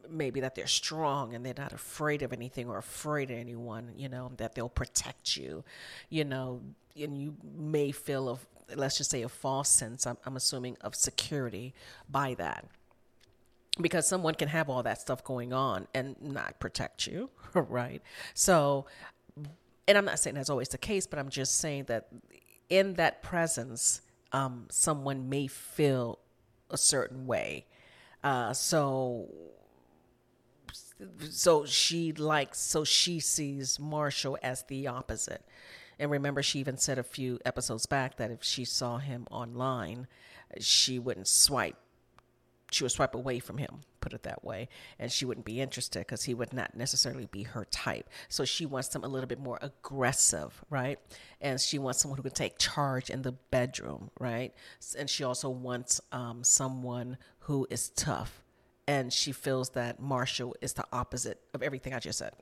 [0.09, 4.09] Maybe that they're strong and they're not afraid of anything or afraid of anyone, you
[4.09, 5.63] know, that they'll protect you,
[6.09, 6.61] you know,
[6.99, 10.95] and you may feel of, let's just say, a false sense, I'm, I'm assuming, of
[10.95, 11.73] security
[12.09, 12.65] by that
[13.81, 18.01] because someone can have all that stuff going on and not protect you, right?
[18.33, 18.85] So
[19.87, 22.07] and I'm not saying that's always the case, but I'm just saying that
[22.69, 26.19] in that presence, um, someone may feel
[26.69, 27.65] a certain way.
[28.23, 29.29] Uh, so,
[31.29, 35.43] so she likes, so she sees Marshall as the opposite.
[35.99, 40.07] And remember, she even said a few episodes back that if she saw him online,
[40.59, 41.77] she wouldn't swipe
[42.71, 46.01] she would swipe away from him, put it that way, and she wouldn't be interested
[46.01, 48.07] because he would not necessarily be her type.
[48.29, 50.99] So she wants them a little bit more aggressive, right?
[51.41, 54.53] And she wants someone who can take charge in the bedroom, right?
[54.95, 58.43] And she also wants um, someone who is tough.
[58.87, 62.33] And she feels that Marshall is the opposite of everything I just said.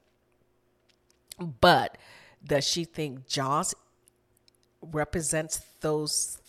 [1.39, 1.97] But
[2.45, 3.71] does she think Josh
[4.82, 6.41] represents those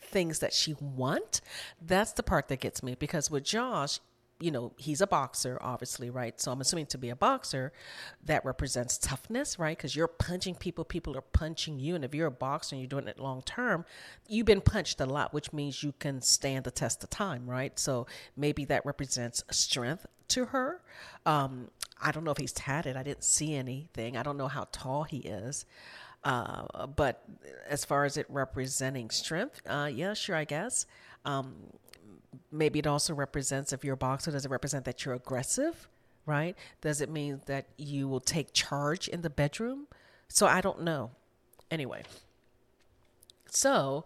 [0.00, 1.40] things that she want
[1.80, 4.00] that's the part that gets me because with josh
[4.40, 6.40] you know he's a boxer obviously right?
[6.40, 7.72] So i'm assuming to be a boxer
[8.24, 9.76] that represents toughness right?
[9.76, 12.88] Because you're punching people people are punching you and if you're a boxer and you're
[12.88, 13.84] doing it long term
[14.28, 17.78] you've been punched a lot which means you can stand the test of time right?
[17.78, 20.80] So maybe that represents strength to her.
[21.26, 21.70] Um,
[22.02, 22.96] i don't know if he's tatted.
[22.96, 24.16] I didn't see anything.
[24.16, 25.66] I don't know how tall he is.
[26.24, 27.24] Uh, but
[27.68, 30.86] as far as it representing strength, uh, yeah, sure, I guess.
[31.24, 31.54] Um,
[32.50, 35.88] maybe it also represents if you're a boxer, does it represent that you're aggressive,
[36.26, 36.56] right?
[36.80, 39.86] Does it mean that you will take charge in the bedroom?
[40.28, 41.10] So I don't know.
[41.70, 42.02] Anyway,
[43.48, 44.04] so,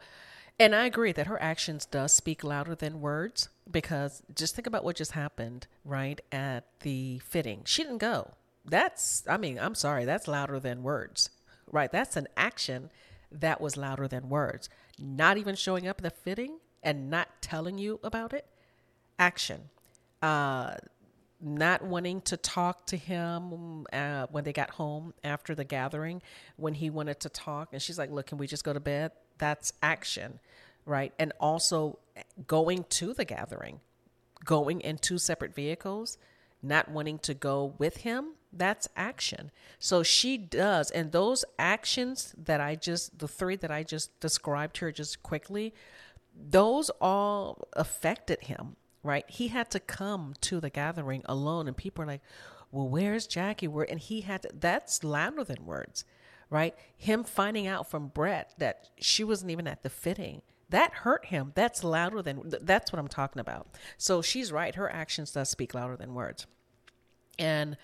[0.58, 4.84] and I agree that her actions does speak louder than words because just think about
[4.84, 7.62] what just happened, right, at the fitting.
[7.64, 8.32] She didn't go.
[8.66, 11.30] That's, I mean, I'm sorry, that's louder than words
[11.70, 11.90] right?
[11.90, 12.90] That's an action
[13.30, 14.68] that was louder than words.
[14.98, 18.46] Not even showing up at the fitting and not telling you about it.
[19.18, 19.60] Action.
[20.22, 20.74] Uh,
[21.40, 26.22] not wanting to talk to him uh, when they got home after the gathering,
[26.56, 27.70] when he wanted to talk.
[27.72, 29.12] And she's like, Look, can we just go to bed?
[29.38, 30.38] That's action,
[30.86, 31.12] right?
[31.18, 31.98] And also
[32.46, 33.80] going to the gathering,
[34.44, 36.16] going in two separate vehicles,
[36.62, 39.50] not wanting to go with him that's action.
[39.78, 40.90] So she does.
[40.90, 45.74] And those actions that I just, the three that I just described here just quickly,
[46.36, 49.24] those all affected him, right?
[49.28, 51.68] He had to come to the gathering alone.
[51.68, 52.22] And people are like,
[52.70, 53.68] well, where's Jackie?
[53.68, 53.88] Where?
[53.88, 56.04] And he had to, that's louder than words,
[56.50, 56.74] right?
[56.96, 60.42] Him finding out from Brett that she wasn't even at the fitting.
[60.70, 61.52] That hurt him.
[61.54, 63.68] That's louder than, that's what I'm talking about.
[63.96, 64.74] So she's right.
[64.74, 66.46] Her actions does speak louder than words.
[67.38, 67.76] And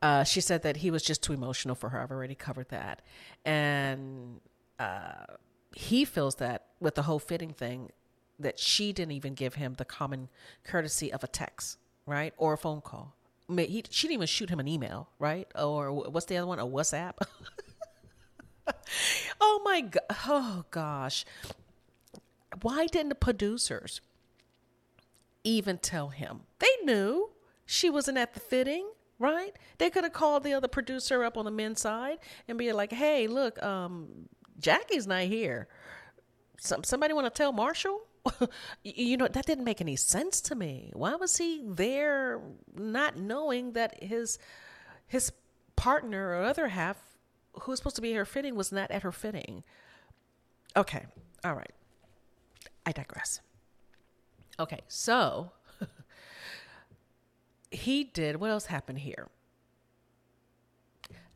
[0.00, 2.00] uh, she said that he was just too emotional for her.
[2.00, 3.02] I've already covered that.
[3.44, 4.40] And
[4.80, 5.26] uh,
[5.74, 7.90] he feels that with the whole fitting thing,
[8.38, 10.28] that she didn't even give him the common
[10.64, 12.34] courtesy of a text, right?
[12.36, 13.14] Or a phone call.
[13.48, 15.46] He, she didn't even shoot him an email, right?
[15.54, 16.58] Or what's the other one?
[16.58, 17.14] A WhatsApp?
[19.40, 20.02] oh my God.
[20.26, 21.24] Oh gosh.
[22.62, 24.00] Why didn't the producers
[25.44, 26.40] even tell him?
[26.58, 27.30] They knew
[27.66, 29.52] she wasn't at the fitting right?
[29.78, 32.92] They could have called the other producer up on the men's side and be like,
[32.92, 35.68] "Hey, look, um, Jackie's not here.
[36.58, 38.02] Some somebody want to tell Marshall."
[38.84, 40.90] you know that didn't make any sense to me.
[40.94, 42.40] Why was he there,
[42.74, 44.38] not knowing that his
[45.06, 45.32] his
[45.76, 47.02] partner or other half,
[47.62, 49.64] who was supposed to be at her fitting, was not at her fitting?
[50.76, 51.06] Okay,
[51.44, 51.72] all right.
[52.86, 53.40] I digress.
[54.58, 55.52] Okay, so
[57.70, 58.36] he did.
[58.36, 59.28] What else happened here?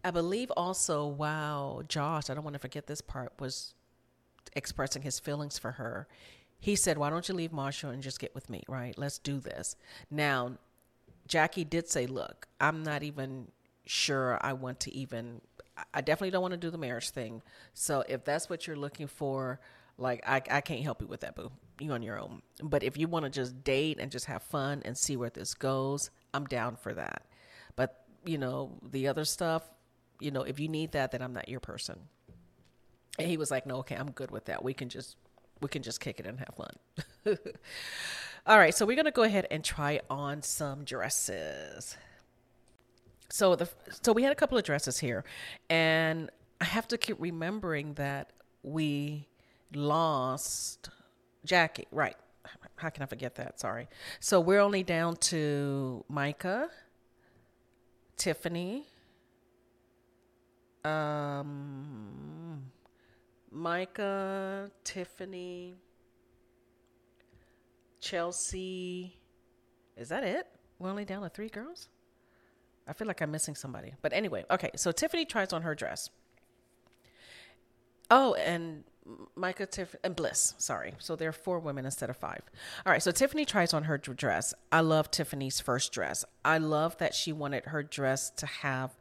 [0.07, 3.75] I believe also while Josh, I don't want to forget this part, was
[4.55, 6.07] expressing his feelings for her,
[6.61, 8.97] he said, Why don't you leave Marshall and just get with me, right?
[8.97, 9.75] Let's do this.
[10.09, 10.59] Now,
[11.27, 13.49] Jackie did say, Look, I'm not even
[13.85, 15.41] sure I want to even,
[15.93, 17.43] I definitely don't want to do the marriage thing.
[17.75, 19.59] So if that's what you're looking for,
[19.99, 21.51] like, I, I can't help you with that, boo.
[21.81, 22.43] You on your own.
[22.63, 25.53] But if you want to just date and just have fun and see where this
[25.55, 27.27] goes, I'm down for that.
[27.75, 29.65] But, you know, the other stuff,
[30.21, 31.99] you know, if you need that, then I'm not your person.
[33.19, 34.63] And he was like, no, okay, I'm good with that.
[34.63, 35.17] We can just,
[35.61, 37.39] we can just kick it and have fun.
[38.47, 38.75] All right.
[38.75, 41.97] So we're going to go ahead and try on some dresses.
[43.29, 43.69] So the,
[44.03, 45.25] so we had a couple of dresses here
[45.69, 48.31] and I have to keep remembering that
[48.63, 49.27] we
[49.75, 50.91] lost
[51.45, 52.17] Jackie, right?
[52.77, 53.59] How can I forget that?
[53.59, 53.89] Sorry.
[54.21, 56.69] So we're only down to Micah,
[58.17, 58.87] Tiffany,
[60.87, 62.63] um,
[63.51, 65.75] Micah, Tiffany,
[68.01, 69.19] Chelsea.
[69.97, 70.47] Is that it?
[70.79, 71.89] We're only down to three girls?
[72.87, 73.95] I feel like I'm missing somebody.
[74.03, 74.71] But anyway, okay.
[74.77, 76.11] So Tiffany tries on her dress.
[78.11, 78.85] Oh, and
[79.35, 80.55] Micah, Tiffany, and Bliss.
[80.59, 80.95] Sorry.
[80.99, 82.43] So there are four women instead of five.
[82.85, 83.03] All right.
[83.03, 84.55] So Tiffany tries on her dress.
[84.71, 86.25] I love Tiffany's first dress.
[86.45, 88.97] I love that she wanted her dress to have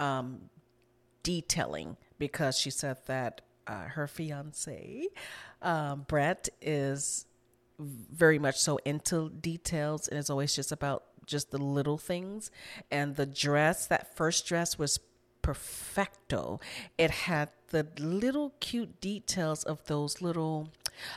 [0.00, 0.50] um,
[1.22, 5.08] detailing because she said that uh, her fiance,
[5.60, 7.26] um, Brett, is
[7.78, 12.50] very much so into details and it's always just about just the little things.
[12.90, 14.98] And the dress, that first dress was
[15.40, 16.60] perfecto.
[16.98, 20.70] It had the little cute details of those little,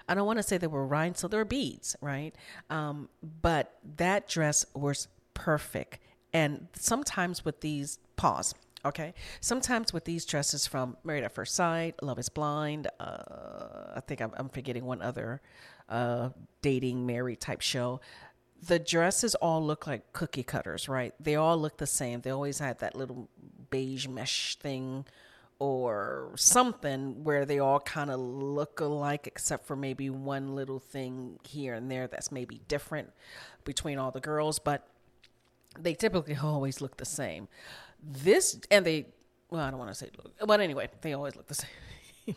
[0.09, 2.33] I don't want to say they were rhinestones, they were beads, right?
[2.69, 3.09] Um,
[3.41, 5.99] but that dress was perfect.
[6.33, 8.55] And sometimes with these, pause.
[8.85, 9.15] Okay.
[9.41, 14.21] Sometimes with these dresses from Married at First Sight, Love is Blind, uh, I think
[14.21, 15.41] I'm, I'm, forgetting one other
[15.89, 16.29] uh,
[16.61, 17.99] dating married type show.
[18.67, 21.15] The dresses all look like cookie cutters, right?
[21.19, 22.21] They all look the same.
[22.21, 23.27] They always had that little
[23.71, 25.05] beige mesh thing
[25.57, 31.39] or something where they all kind of look alike, except for maybe one little thing
[31.43, 33.11] here and there that's maybe different
[33.63, 34.59] between all the girls.
[34.59, 34.87] But
[35.79, 37.47] they typically always look the same.
[38.07, 39.07] This and they
[39.49, 40.09] well, I don't want to say
[40.45, 41.55] but anyway, they always look the
[42.27, 42.35] same.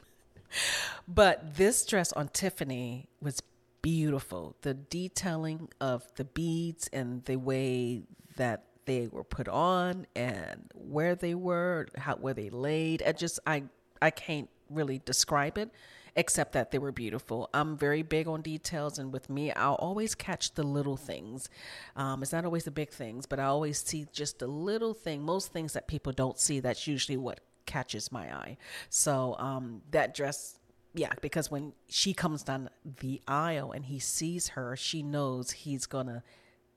[1.06, 3.42] but this dress on Tiffany was
[3.82, 4.56] beautiful.
[4.62, 8.02] The detailing of the beads and the way
[8.36, 13.02] that they were put on and where they were, how where they laid.
[13.06, 13.64] I just I
[14.00, 15.70] I can't really describe it
[16.16, 17.48] except that they were beautiful.
[17.52, 21.48] I'm very big on details, and with me, I'll always catch the little things.
[21.96, 25.22] Um, it's not always the big things, but I always see just the little thing.
[25.22, 28.56] Most things that people don't see, that's usually what catches my eye.
[28.88, 30.58] So um, that dress
[30.94, 35.86] yeah, because when she comes down the aisle and he sees her, she knows he's
[35.86, 36.24] gonna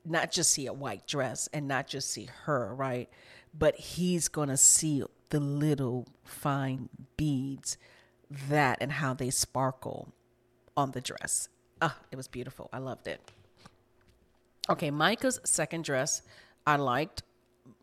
[0.04, 3.08] not just see a white dress and not just see her, right?
[3.56, 7.78] But he's gonna see the little fine beads
[8.48, 10.12] that and how they sparkle
[10.76, 11.48] on the dress.
[11.80, 12.68] Ah, it was beautiful.
[12.72, 13.20] I loved it.
[14.70, 16.22] Okay, Micah's second dress
[16.66, 17.22] I liked,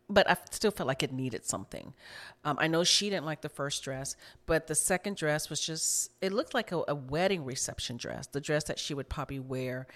[0.08, 1.92] but I still felt like it needed something.
[2.44, 6.10] Um, I know she didn't like the first dress, but the second dress was just,
[6.20, 9.86] it looked like a, a wedding reception dress, the dress that she would probably wear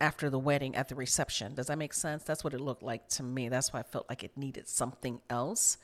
[0.00, 1.54] after the wedding at the reception.
[1.54, 2.24] Does that make sense?
[2.24, 3.48] That's what it looked like to me.
[3.48, 5.78] That's why I felt like it needed something else.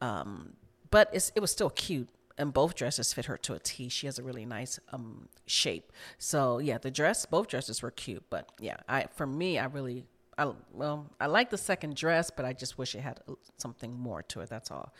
[0.00, 0.54] Um,
[0.90, 3.88] but it was still cute and both dresses fit her to a T.
[3.88, 5.92] She has a really nice um shape.
[6.18, 8.24] So yeah, the dress, both dresses were cute.
[8.30, 10.06] But yeah, I for me, I really,
[10.38, 13.20] I well, I like the second dress, but I just wish it had
[13.56, 14.48] something more to it.
[14.48, 14.94] That's all.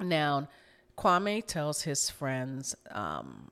[0.00, 0.48] Now,
[0.98, 3.50] Kwame tells his friends um,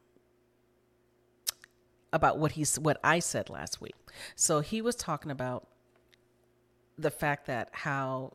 [2.13, 3.95] about what he's what I said last week.
[4.35, 5.69] So he was talking about
[6.99, 8.33] the fact that how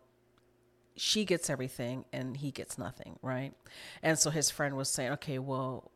[0.96, 3.54] she gets everything and he gets nothing, right?
[4.02, 5.92] And so his friend was saying, okay, well,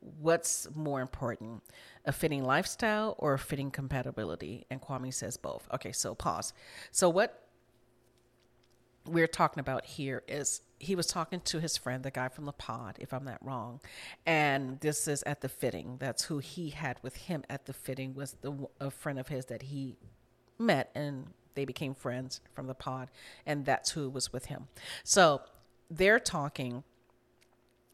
[0.00, 1.62] what's more important,
[2.04, 4.66] a fitting lifestyle or a fitting compatibility?
[4.70, 5.68] And Kwame says both.
[5.74, 6.52] Okay, so pause.
[6.90, 7.44] So what
[9.06, 12.52] we're talking about here is he was talking to his friend, the guy from the
[12.52, 13.80] pod, if I'm not wrong,
[14.26, 15.96] and this is at the fitting.
[15.98, 19.46] That's who he had with him at the fitting was the a friend of his
[19.46, 19.96] that he
[20.58, 23.10] met and they became friends from the pod,
[23.44, 24.68] and that's who was with him.
[25.02, 25.42] So
[25.90, 26.84] they're talking,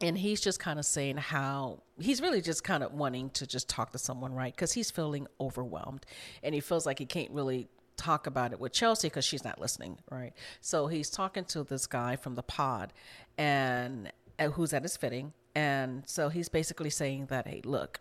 [0.02, 3.66] and he's just kind of saying how he's really just kind of wanting to just
[3.66, 4.54] talk to someone, right?
[4.54, 6.04] Because he's feeling overwhelmed,
[6.42, 9.58] and he feels like he can't really talk about it with Chelsea because she's not
[9.58, 10.34] listening, right?
[10.60, 12.92] So he's talking to this guy from the pod,
[13.38, 18.00] and uh, who's at his fitting, and so he's basically saying that, hey, look.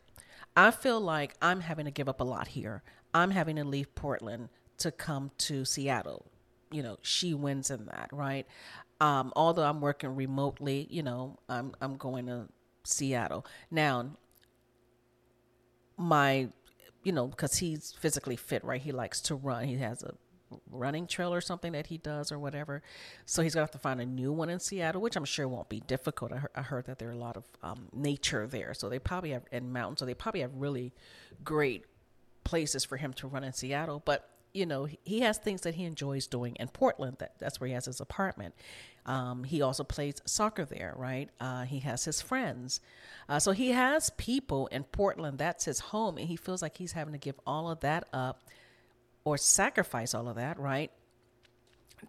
[0.56, 2.84] I feel like I'm having to give up a lot here.
[3.12, 4.49] I'm having to leave Portland
[4.80, 6.26] to come to Seattle.
[6.72, 8.48] You know, she wins in that, right?
[9.00, 12.47] Um, although I'm working remotely, you know, I'm I'm going to
[12.84, 14.18] Seattle now.
[15.95, 16.50] My,
[17.04, 18.82] you know, because he's physically fit, right?
[18.82, 19.66] He likes to run.
[19.66, 20.16] He has a
[20.70, 22.82] running trail or something that he does or whatever.
[23.26, 25.70] So he's gonna have to find a new one in Seattle, which I'm sure won't
[25.70, 26.32] be difficult.
[26.32, 29.00] I heard, I heard that there are a lot of um, nature there, so they
[29.00, 30.93] probably have and mountains, so they probably have really
[31.43, 31.86] great
[32.43, 34.02] places for him to run in Seattle.
[34.04, 37.18] But you know, he has things that he enjoys doing in Portland.
[37.20, 38.54] That that's where he has his apartment.
[39.06, 41.30] Um, he also plays soccer there, right?
[41.39, 42.80] Uh, he has his friends.
[43.28, 45.39] Uh, so he has people in Portland.
[45.39, 46.18] That's his home.
[46.18, 48.43] And he feels like he's having to give all of that up
[49.26, 50.91] or sacrifice all of that, right?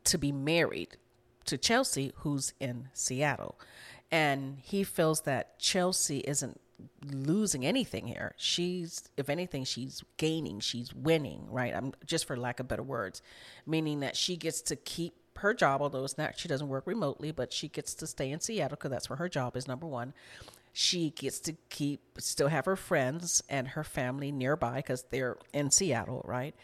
[0.05, 0.97] To be married
[1.47, 3.59] to Chelsea, who's in Seattle.
[4.11, 6.61] And he feels that Chelsea isn't
[7.05, 8.35] losing anything here.
[8.37, 11.75] She's, if anything, she's gaining, she's winning, right?
[11.75, 13.23] I'm just for lack of better words,
[13.67, 17.33] meaning that she gets to keep her job, although it's not, she doesn't work remotely,
[17.33, 20.15] but she gets to stay in Seattle because that's where her job is, number one.
[20.73, 25.71] She gets to keep, still have her friends and her family nearby because they're in
[25.71, 26.55] Seattle, right?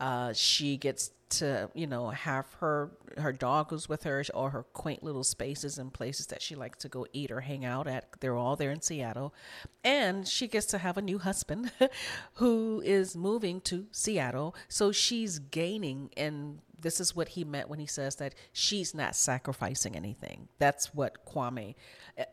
[0.00, 4.62] Uh, she gets to you know have her her dog who's with her or her
[4.62, 8.08] quaint little spaces and places that she likes to go eat or hang out at.
[8.20, 9.34] They're all there in seattle.
[9.82, 11.72] And she gets to have a new husband
[12.34, 14.54] who is moving to seattle.
[14.68, 19.14] So she's gaining and this is what he meant when he says that she's not
[19.14, 20.48] sacrificing anything.
[20.58, 21.74] That's what kwame
[22.16, 22.24] eh,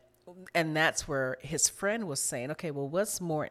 [0.54, 3.48] and that's where his friend was saying okay well what's more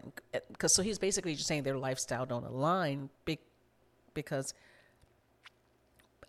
[0.49, 3.09] because so he's basically just saying their lifestyle don't align
[4.13, 4.53] because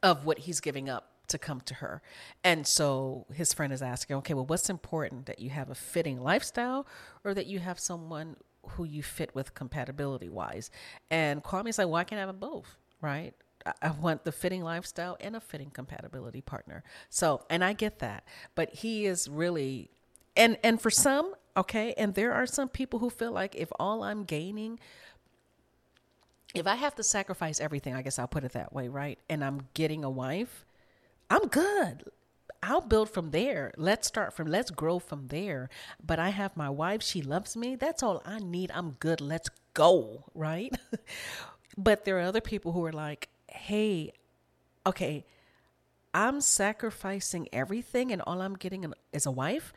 [0.02, 2.02] of what he's giving up to come to her.
[2.42, 6.22] And so his friend is asking, okay, well, what's important that you have a fitting
[6.22, 6.86] lifestyle
[7.24, 8.36] or that you have someone
[8.70, 10.70] who you fit with compatibility wise?
[11.10, 13.34] And Kwame's like, well, I can have both, right?
[13.82, 16.82] I want the fitting lifestyle and a fitting compatibility partner.
[17.10, 18.24] So, and I get that,
[18.54, 19.90] but he is really,
[20.36, 24.02] and and for some, okay, and there are some people who feel like if all
[24.02, 24.78] I'm gaining
[26.54, 29.18] if I have to sacrifice everything, I guess I'll put it that way, right?
[29.28, 30.64] And I'm getting a wife,
[31.30, 32.04] I'm good.
[32.62, 33.72] I'll build from there.
[33.76, 35.68] Let's start from, let's grow from there.
[36.04, 37.76] But I have my wife, she loves me.
[37.76, 38.70] That's all I need.
[38.74, 39.20] I'm good.
[39.20, 40.76] Let's go, right?
[41.78, 44.12] but there are other people who are like, hey,
[44.86, 45.24] okay,
[46.12, 49.72] I'm sacrificing everything and all I'm getting is a wife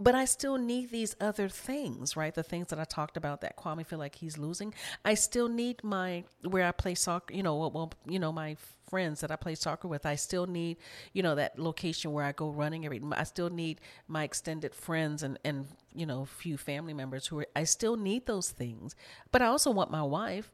[0.00, 2.34] but I still need these other things, right?
[2.34, 4.74] The things that I talked about that Kwame feel like he's losing.
[5.04, 8.56] I still need my where I play soccer, you know, well, you know, my
[8.88, 10.04] friends that I play soccer with.
[10.04, 10.76] I still need,
[11.12, 13.00] you know, that location where I go running every.
[13.12, 17.46] I still need my extended friends and and you know, few family members who are.
[17.54, 18.96] I still need those things,
[19.30, 20.50] but I also want my wife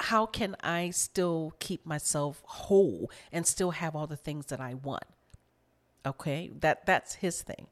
[0.00, 4.74] how can I still keep myself whole and still have all the things that I
[4.74, 5.04] want?
[6.04, 7.66] Okay, that that's his thing.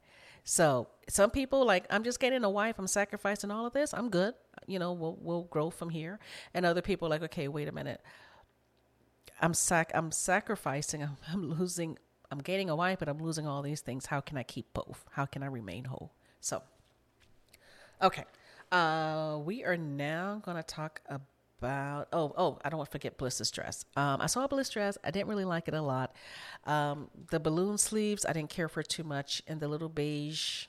[0.45, 2.75] So some people like I'm just getting a wife.
[2.77, 3.93] I'm sacrificing all of this.
[3.93, 4.35] I'm good.
[4.67, 6.19] You know, we'll we'll grow from here.
[6.53, 7.99] And other people like, okay, wait a minute.
[9.41, 11.03] I'm sac I'm sacrificing.
[11.03, 11.97] I'm, I'm losing.
[12.31, 14.05] I'm gaining a wife, but I'm losing all these things.
[14.05, 15.05] How can I keep both?
[15.11, 16.13] How can I remain whole?
[16.39, 16.61] So,
[18.01, 18.23] okay.
[18.71, 21.21] Uh, we are now going to talk about
[21.59, 23.85] about oh oh I don't want to forget Bliss's dress.
[23.95, 24.97] Um, I saw a Bliss dress.
[25.03, 26.15] I didn't really like it a lot.
[26.65, 30.67] Um, the balloon sleeves I didn't care for too much, and the little beige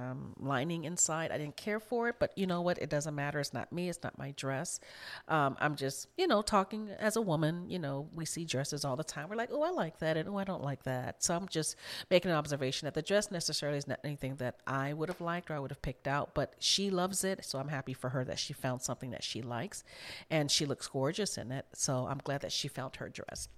[0.00, 1.30] um, lining inside.
[1.30, 2.78] I didn't care for it, but you know what?
[2.78, 3.38] It doesn't matter.
[3.38, 3.88] It's not me.
[3.88, 4.80] It's not my dress.
[5.28, 7.68] Um, I'm just, you know, talking as a woman.
[7.68, 9.28] You know, we see dresses all the time.
[9.28, 11.22] We're like, oh, I like that, and oh, I don't like that.
[11.22, 11.76] So I'm just
[12.10, 15.50] making an observation that the dress necessarily is not anything that I would have liked
[15.50, 17.44] or I would have picked out, but she loves it.
[17.44, 19.84] So I'm happy for her that she found something that she likes,
[20.30, 21.66] and she looks gorgeous in it.
[21.74, 23.48] So I'm glad that she found her dress.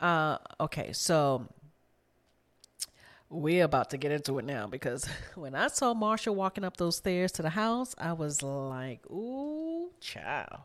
[0.00, 1.48] Uh, okay, so
[3.32, 6.96] we're about to get into it now because when I saw Marshall walking up those
[6.96, 10.60] stairs to the house, I was like, ooh, child.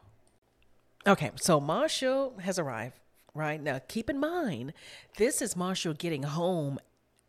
[1.06, 3.00] Okay, so Marshall has arrived,
[3.34, 3.62] right?
[3.62, 4.74] Now, keep in mind,
[5.16, 6.80] this is Marshall getting home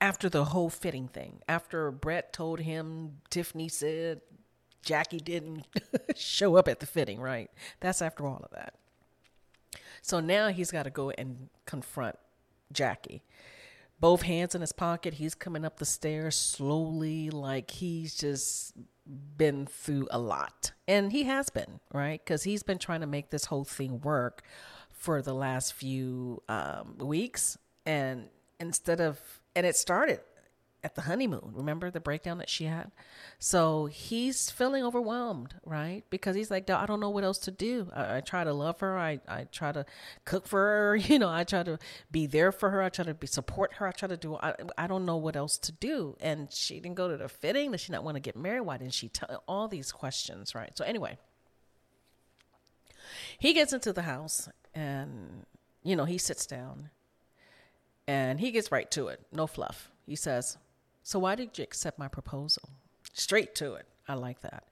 [0.01, 1.41] after the whole fitting thing.
[1.49, 4.21] After Brett told him, Tiffany said,
[4.83, 5.67] Jackie didn't
[6.17, 7.51] show up at the fitting, right?
[7.81, 8.75] That's after all of that.
[10.03, 12.17] So now he's got to go and confront
[12.73, 13.23] Jackie
[14.01, 15.15] both hands in his pocket.
[15.15, 18.75] He's coming up the stairs slowly, like he's just
[19.37, 20.73] been through a lot.
[20.87, 22.21] And he has been, right?
[22.23, 24.43] Because he's been trying to make this whole thing work
[24.91, 27.59] for the last few um, weeks.
[27.87, 28.29] And
[28.61, 29.21] instead of,
[29.57, 30.21] and it started
[30.85, 31.51] at the honeymoon.
[31.55, 32.93] Remember the breakdown that she had?
[33.39, 36.05] So he's feeling overwhelmed, right?
[36.09, 37.89] Because he's like, I don't know what else to do.
[37.93, 38.97] I, I, try to love her.
[38.97, 39.85] I, I try to
[40.25, 40.97] cook for her.
[41.09, 41.79] You know, I try to
[42.11, 42.83] be there for her.
[42.83, 43.89] I try to be support her.
[43.89, 46.17] I try to do, I, I don't know what else to do.
[46.21, 47.73] And she didn't go to the fitting.
[47.73, 48.61] Does she not want to get married?
[48.61, 50.77] Why didn't she tell all these questions, right?
[50.77, 51.19] So anyway,
[53.39, 55.47] he gets into the house and,
[55.83, 56.91] you know, he sits down
[58.07, 59.21] and he gets right to it.
[59.33, 59.91] No fluff.
[60.07, 60.57] He says,
[61.09, 62.69] so why did you accept my proposal?
[63.15, 63.87] Straight to it.
[64.07, 64.65] I like that.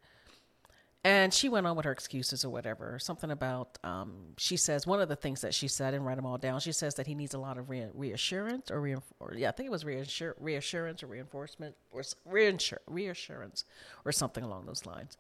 [1.03, 2.99] And she went on with her excuses or whatever.
[2.99, 6.26] Something about, um, she says, one of the things that she said, and write them
[6.26, 9.53] all down, she says that he needs a lot of re- reassurance or, yeah, I
[9.53, 13.64] think it was reassur- reassurance or reinforcement or reinsur- reassurance
[14.05, 15.16] or something along those lines.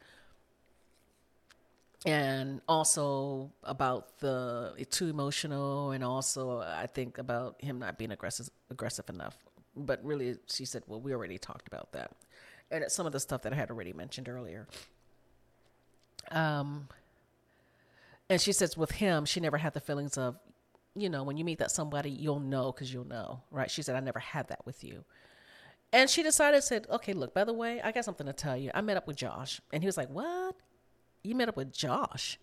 [2.04, 8.50] And also about the too emotional, and also I think about him not being aggressive
[8.70, 9.45] aggressive enough.
[9.76, 12.12] But really, she said, well, we already talked about that,
[12.70, 14.66] and it's some of the stuff that I had already mentioned earlier.
[16.30, 16.88] Um,
[18.28, 20.36] and she says with him, she never had the feelings of,
[20.94, 23.70] you know, when you meet that somebody, you'll know because you'll know, right?
[23.70, 25.04] She said, I never had that with you.
[25.92, 28.70] And she decided, said, okay, look, by the way, I got something to tell you.
[28.74, 29.60] I met up with Josh.
[29.72, 30.56] And he was like, what?
[31.22, 32.38] You met up with Josh?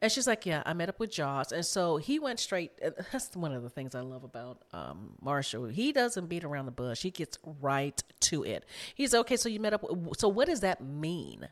[0.00, 1.46] And she's like, yeah, I met up with Josh.
[1.52, 2.72] And so he went straight.
[3.12, 5.66] That's one of the things I love about um, Marshall.
[5.66, 7.02] He doesn't beat around the bush.
[7.02, 8.64] He gets right to it.
[8.94, 9.36] He's okay.
[9.36, 9.84] So you met up.
[10.16, 11.48] So what does that mean?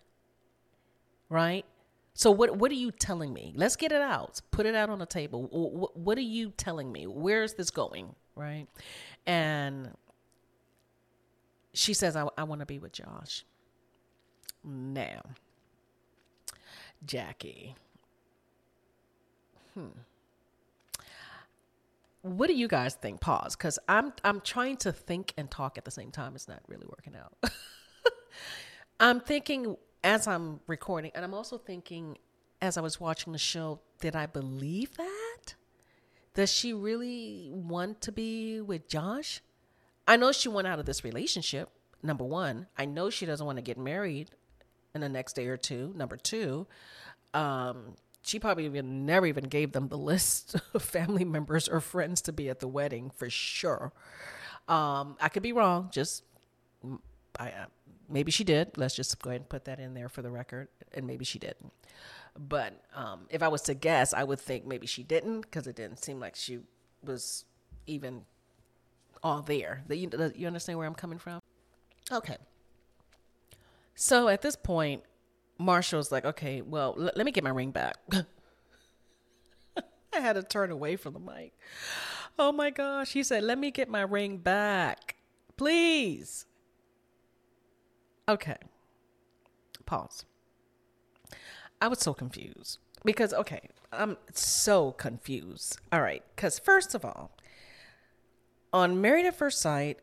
[1.28, 1.64] right?
[2.14, 3.52] So what what are you telling me?
[3.56, 4.40] Let's get it out.
[4.50, 5.48] Put it out on the table.
[5.50, 7.06] What, what are you telling me?
[7.06, 8.66] Where is this going, right?
[9.26, 9.90] And
[11.74, 13.44] she says, "I, I want to be with Josh."
[14.64, 15.22] Now,
[17.04, 17.74] Jackie.
[19.76, 19.88] Hmm.
[22.22, 23.20] What do you guys think?
[23.20, 26.34] Pause, because I'm I'm trying to think and talk at the same time.
[26.34, 27.52] It's not really working out.
[29.00, 32.18] I'm thinking as I'm recording, and I'm also thinking
[32.60, 35.54] as I was watching the show, did I believe that?
[36.34, 39.40] Does she really want to be with Josh?
[40.08, 41.70] I know she went out of this relationship,
[42.02, 42.66] number one.
[42.76, 44.30] I know she doesn't want to get married
[44.94, 46.66] in the next day or two, number two.
[47.34, 47.96] Um,
[48.26, 52.32] she probably even never even gave them the list of family members or friends to
[52.32, 53.92] be at the wedding for sure.
[54.68, 55.90] Um, I could be wrong.
[55.92, 56.24] Just
[57.38, 57.52] I,
[58.08, 58.76] maybe she did.
[58.76, 60.68] Let's just go ahead and put that in there for the record.
[60.92, 61.72] And maybe she didn't.
[62.36, 65.76] But um, if I was to guess, I would think maybe she didn't because it
[65.76, 66.58] didn't seem like she
[67.04, 67.44] was
[67.86, 68.22] even
[69.22, 69.84] all there.
[69.88, 71.40] You, you understand where I'm coming from?
[72.10, 72.36] Okay.
[73.94, 75.04] So at this point,
[75.58, 77.96] Marshall's like, okay, well, l- let me get my ring back.
[80.12, 81.52] I had to turn away from the mic.
[82.38, 83.12] Oh my gosh.
[83.12, 85.16] He said, let me get my ring back.
[85.56, 86.46] Please.
[88.28, 88.56] Okay.
[89.84, 90.24] Pause.
[91.80, 95.78] I was so confused because, okay, I'm so confused.
[95.92, 96.22] All right.
[96.34, 97.30] Because, first of all,
[98.72, 99.98] on Married at First Sight,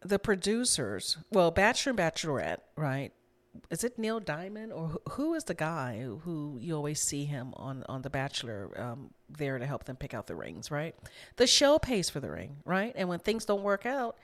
[0.00, 3.12] the producers, well, Bachelor and Bachelorette, right?
[3.70, 7.84] Is it Neil Diamond or who is the guy who you always see him on
[7.88, 10.94] on The Bachelor um, there to help them pick out the rings, right?
[11.36, 12.92] The show pays for the ring, right?
[12.96, 14.16] And when things don't work out,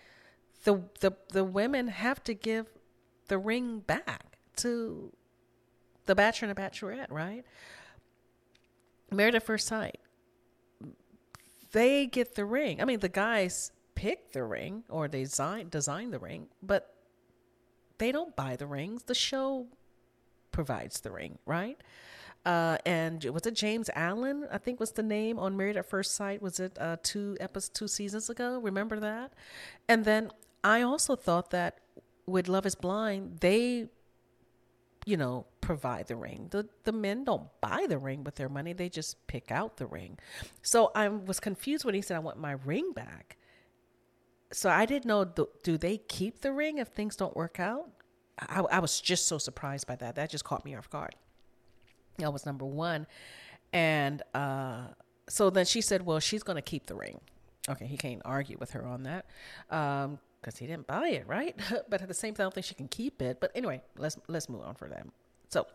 [0.64, 2.66] the the the women have to give
[3.28, 5.12] the ring back to
[6.06, 7.44] the bachelor and the bachelorette, right?
[9.10, 9.98] Married at first sight.
[11.72, 12.80] They get the ring.
[12.80, 16.93] I mean, the guys pick the ring or they design design the ring, but
[17.98, 19.04] they don't buy the rings.
[19.04, 19.66] The show
[20.52, 21.78] provides the ring, right?
[22.44, 24.46] Uh, and was it James Allen?
[24.52, 26.42] I think was the name on Married at First Sight.
[26.42, 28.58] Was it uh, two episodes, two seasons ago?
[28.58, 29.32] Remember that?
[29.88, 30.30] And then
[30.62, 31.80] I also thought that
[32.26, 33.88] with Love Is Blind, they,
[35.06, 36.48] you know, provide the ring.
[36.50, 39.86] The the men don't buy the ring with their money; they just pick out the
[39.86, 40.18] ring.
[40.62, 43.38] So I was confused when he said, "I want my ring back."
[44.54, 45.24] So I didn't know.
[45.24, 47.88] Do, do they keep the ring if things don't work out?
[48.38, 50.14] I, I was just so surprised by that.
[50.14, 51.16] That just caught me off guard.
[52.18, 53.08] That was number one,
[53.72, 54.86] and uh,
[55.28, 57.20] so then she said, "Well, she's going to keep the ring."
[57.68, 59.26] Okay, he can't argue with her on that.
[59.70, 61.58] Um, because he didn't buy it, right?
[61.88, 63.40] but at the same time, I don't think she can keep it.
[63.40, 65.10] But anyway, let's let's move on for them.
[65.48, 65.66] So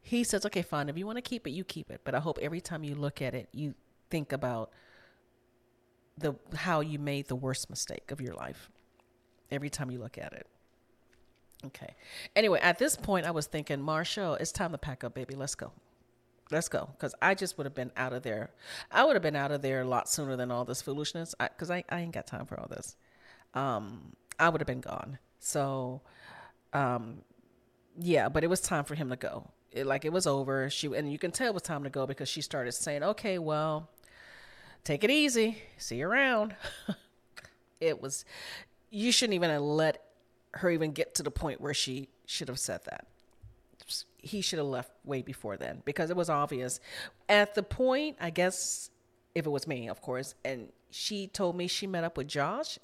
[0.00, 0.88] he says, "Okay, fine.
[0.88, 2.00] If you want to keep it, you keep it.
[2.02, 3.74] But I hope every time you look at it, you
[4.10, 4.72] think about
[6.18, 8.70] the how you made the worst mistake of your life.
[9.50, 10.46] Every time you look at it."
[11.66, 11.94] Okay.
[12.34, 15.34] Anyway, at this point, I was thinking, Marshall, it's time to pack up, baby.
[15.34, 15.72] Let's go.
[16.50, 16.90] Let's go.
[16.92, 18.50] Because I just would have been out of there.
[18.90, 21.34] I would have been out of there a lot sooner than all this foolishness.
[21.38, 22.96] Because I, I, I, ain't got time for all this.
[23.54, 25.18] Um, I would have been gone.
[25.38, 26.02] So,
[26.72, 27.22] um,
[27.98, 29.48] yeah, but it was time for him to go.
[29.70, 30.68] It, like it was over.
[30.68, 33.38] She and you can tell it was time to go because she started saying, "Okay,
[33.38, 33.88] well,
[34.84, 35.58] take it easy.
[35.78, 36.54] See you around."
[37.80, 38.24] it was.
[38.90, 40.04] You shouldn't even have let
[40.54, 43.06] her even get to the point where she should have said that.
[44.18, 46.78] He should have left way before then because it was obvious.
[47.28, 48.90] At the point, I guess,
[49.34, 52.78] if it was me, of course, and she told me she met up with Josh,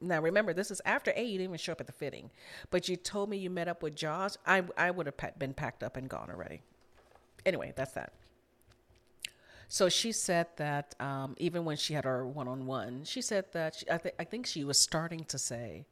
[0.00, 1.22] Now remember, this is after A.
[1.22, 2.30] You didn't even show up at the fitting,
[2.70, 4.32] but you told me you met up with Josh.
[4.46, 6.62] I I would have been packed up and gone already.
[7.46, 8.12] Anyway, that's that.
[9.72, 13.46] So she said that um, even when she had her one on one, she said
[13.52, 15.86] that she, I, th- I think she was starting to say,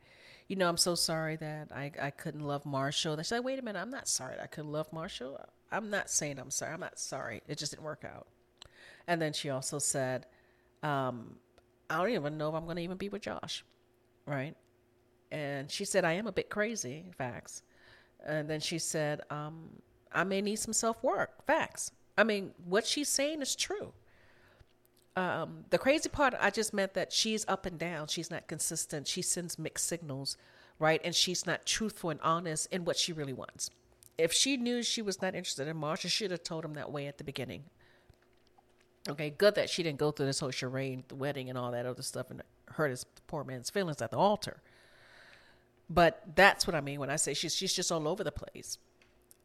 [0.48, 3.14] you know, I'm so sorry that I, I couldn't love Marshall.
[3.14, 5.40] And she said, wait a minute, I'm not sorry that I couldn't love Marshall.
[5.72, 6.74] I'm not saying I'm sorry.
[6.74, 7.40] I'm not sorry.
[7.48, 8.26] It just didn't work out.
[9.06, 10.26] And then she also said,
[10.82, 11.36] um,
[11.88, 13.64] I don't even know if I'm going to even be with Josh.
[14.26, 14.54] Right.
[15.32, 17.62] And she said, I am a bit crazy, facts.
[18.26, 19.70] And then she said, um,
[20.12, 21.92] I may need some self work, facts.
[22.20, 23.94] I mean, what she's saying is true.
[25.16, 28.08] Um, the crazy part, I just meant that she's up and down.
[28.08, 29.08] She's not consistent.
[29.08, 30.36] She sends mixed signals,
[30.78, 31.00] right?
[31.02, 33.70] And she's not truthful and honest in what she really wants.
[34.18, 36.92] If she knew she was not interested in Marsha, she should have told him that
[36.92, 37.64] way at the beginning.
[39.08, 41.86] Okay, good that she didn't go through this whole charade, the wedding, and all that
[41.86, 42.42] other stuff, and
[42.72, 44.60] hurt his poor man's feelings at the altar.
[45.88, 48.76] But that's what I mean when I say she's she's just all over the place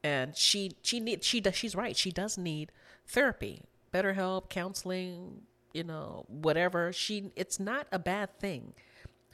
[0.06, 1.97] and she she need she does she's right.
[1.97, 2.72] She does need
[3.08, 5.41] therapy BetterHelp counseling
[5.74, 6.93] you know whatever.
[6.93, 8.74] She it's not a bad thing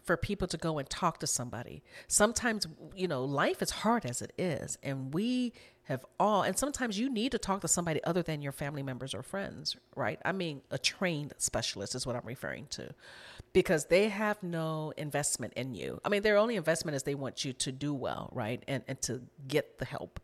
[0.02, 1.84] for people to go and talk to somebody.
[2.08, 5.52] Sometimes you know life is hard as it is and we
[5.84, 9.14] have all and sometimes you need to talk to somebody other than your family members
[9.14, 10.22] or friends right?
[10.24, 12.94] I mean a trained specialist is what i'm referring to
[13.52, 16.00] because they have no investment in you.
[16.06, 18.64] I mean their only investment is they want you to do well right?
[18.70, 20.22] And and to get the help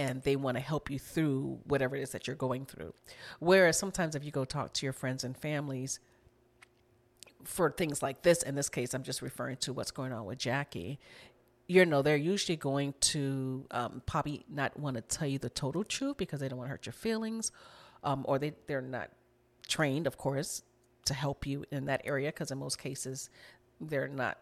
[0.00, 2.94] and they want to help you through whatever it is that you're going through.
[3.38, 6.00] Whereas sometimes if you go talk to your friends and families
[7.44, 10.38] for things like this, in this case, I'm just referring to what's going on with
[10.38, 10.98] Jackie.
[11.66, 15.84] You know, they're usually going to um, probably not want to tell you the total
[15.84, 17.52] truth because they don't want to hurt your feelings,
[18.02, 19.10] um, or they they're not
[19.68, 20.62] trained, of course,
[21.04, 23.28] to help you in that area because in most cases
[23.80, 24.38] they're not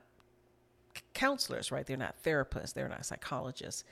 [1.15, 1.85] counselors, right?
[1.85, 3.85] They're not therapists, they're not psychologists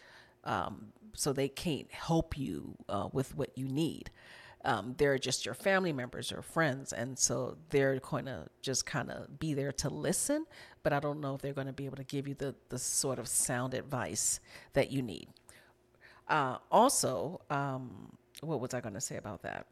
[0.47, 4.11] um, so they can't help you uh, with what you need.
[4.65, 9.11] Um, they're just your family members or friends, and so they're going to just kind
[9.11, 10.45] of be there to listen.
[10.83, 12.79] But I don't know if they're going to be able to give you the the
[12.79, 14.41] sort of sound advice
[14.73, 15.29] that you need.
[16.29, 19.67] Uh, also, um, what was I going to say about that?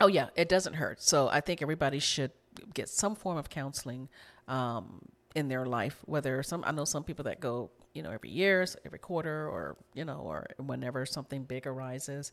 [0.00, 1.02] Oh yeah, it doesn't hurt.
[1.02, 2.32] So I think everybody should
[2.74, 4.08] get some form of counseling
[4.48, 5.02] um,
[5.36, 5.98] in their life.
[6.06, 9.76] Whether some, I know some people that go you know, every year, every quarter, or
[9.94, 12.32] you know, or whenever something big arises,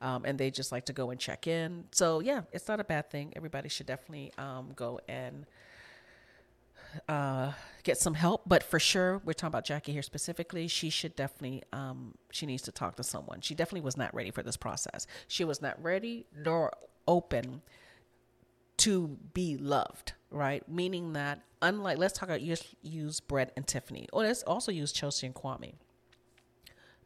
[0.00, 1.84] um, and they just like to go and check in.
[1.92, 3.32] So yeah, it's not a bad thing.
[3.36, 5.46] Everybody should definitely um, go and
[7.08, 7.52] uh,
[7.82, 8.42] get some help.
[8.46, 10.68] But for sure, we're talking about Jackie here specifically.
[10.68, 13.40] She should definitely, um, she needs to talk to someone.
[13.40, 15.06] She definitely was not ready for this process.
[15.28, 16.72] She was not ready nor
[17.06, 17.62] open
[18.78, 20.68] to be loved, right?
[20.68, 24.92] Meaning that unlike let's talk about use, use Brett and Tiffany, or let's also use
[24.92, 25.74] Chelsea and Kwame.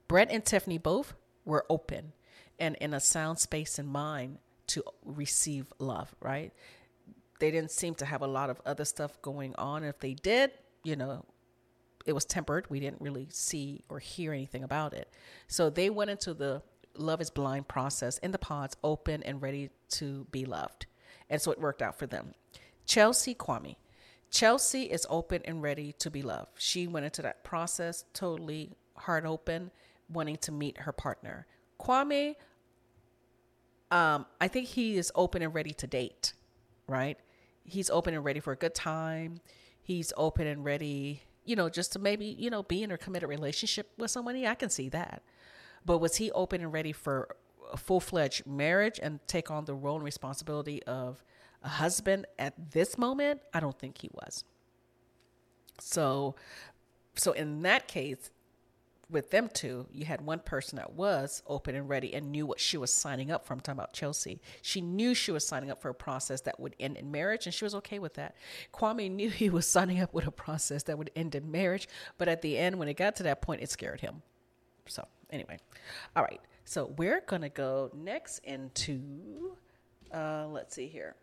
[0.08, 1.14] Brett and Tiffany both
[1.44, 2.12] were open
[2.58, 6.52] and in a sound space and mind to receive love, right?
[7.38, 9.82] They didn't seem to have a lot of other stuff going on.
[9.82, 10.52] If they did,
[10.84, 11.24] you know,
[12.06, 12.68] it was tempered.
[12.68, 15.10] We didn't really see or hear anything about it.
[15.48, 16.62] So they went into the
[16.96, 20.86] love is blind process in the pods open and ready to be loved.
[21.30, 22.34] And so it worked out for them.
[22.84, 23.76] Chelsea Kwame.
[24.30, 26.50] Chelsea is open and ready to be loved.
[26.58, 29.70] She went into that process totally heart open,
[30.08, 31.46] wanting to meet her partner.
[31.80, 32.34] Kwame,
[33.90, 36.32] um, I think he is open and ready to date,
[36.86, 37.18] right?
[37.64, 39.40] He's open and ready for a good time.
[39.82, 43.28] He's open and ready, you know, just to maybe, you know, be in a committed
[43.28, 44.46] relationship with somebody.
[44.46, 45.22] I can see that.
[45.84, 47.36] But was he open and ready for
[47.72, 51.22] a full fledged marriage and take on the role and responsibility of
[51.62, 54.44] a husband at this moment, I don't think he was.
[55.78, 56.34] So,
[57.14, 58.30] so in that case,
[59.10, 62.60] with them two, you had one person that was open and ready and knew what
[62.60, 63.52] she was signing up for.
[63.52, 64.40] I'm talking about Chelsea.
[64.62, 67.54] She knew she was signing up for a process that would end in marriage, and
[67.54, 68.36] she was okay with that.
[68.72, 72.28] Kwame knew he was signing up with a process that would end in marriage, but
[72.28, 74.22] at the end, when it got to that point, it scared him.
[74.86, 75.58] So, anyway,
[76.14, 76.40] all right.
[76.70, 79.56] So, we're going to go next into,
[80.14, 81.16] uh, let's see here.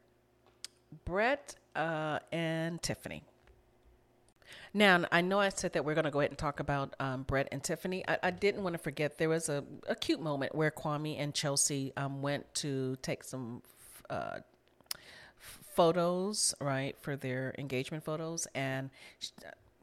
[1.06, 3.24] Brett uh, and Tiffany.
[4.74, 7.24] Now, I know I said that we're going to go ahead and talk about um,
[7.24, 8.04] Brett and Tiffany.
[8.10, 11.34] I, I, didn't want to forget there was a, a cute moment where Kwame and
[11.34, 13.62] Chelsea um, went to take some
[14.10, 14.39] uh,
[15.39, 18.48] photos, right, for their engagement photos.
[18.54, 18.89] And
[19.20, 19.32] she,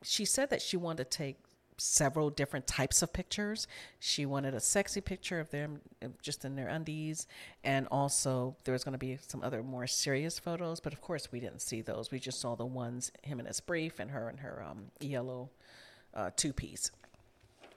[0.03, 1.37] she, said that she wanted to take
[1.77, 3.66] several different types of pictures.
[3.99, 7.27] She wanted a sexy picture of them uh, just in their undies,
[7.62, 10.81] and also there was going to be some other more serious photos.
[10.81, 12.11] But of course, we didn't see those.
[12.11, 15.51] We just saw the ones him in his brief and her in her um, yellow
[16.14, 16.91] uh, two piece.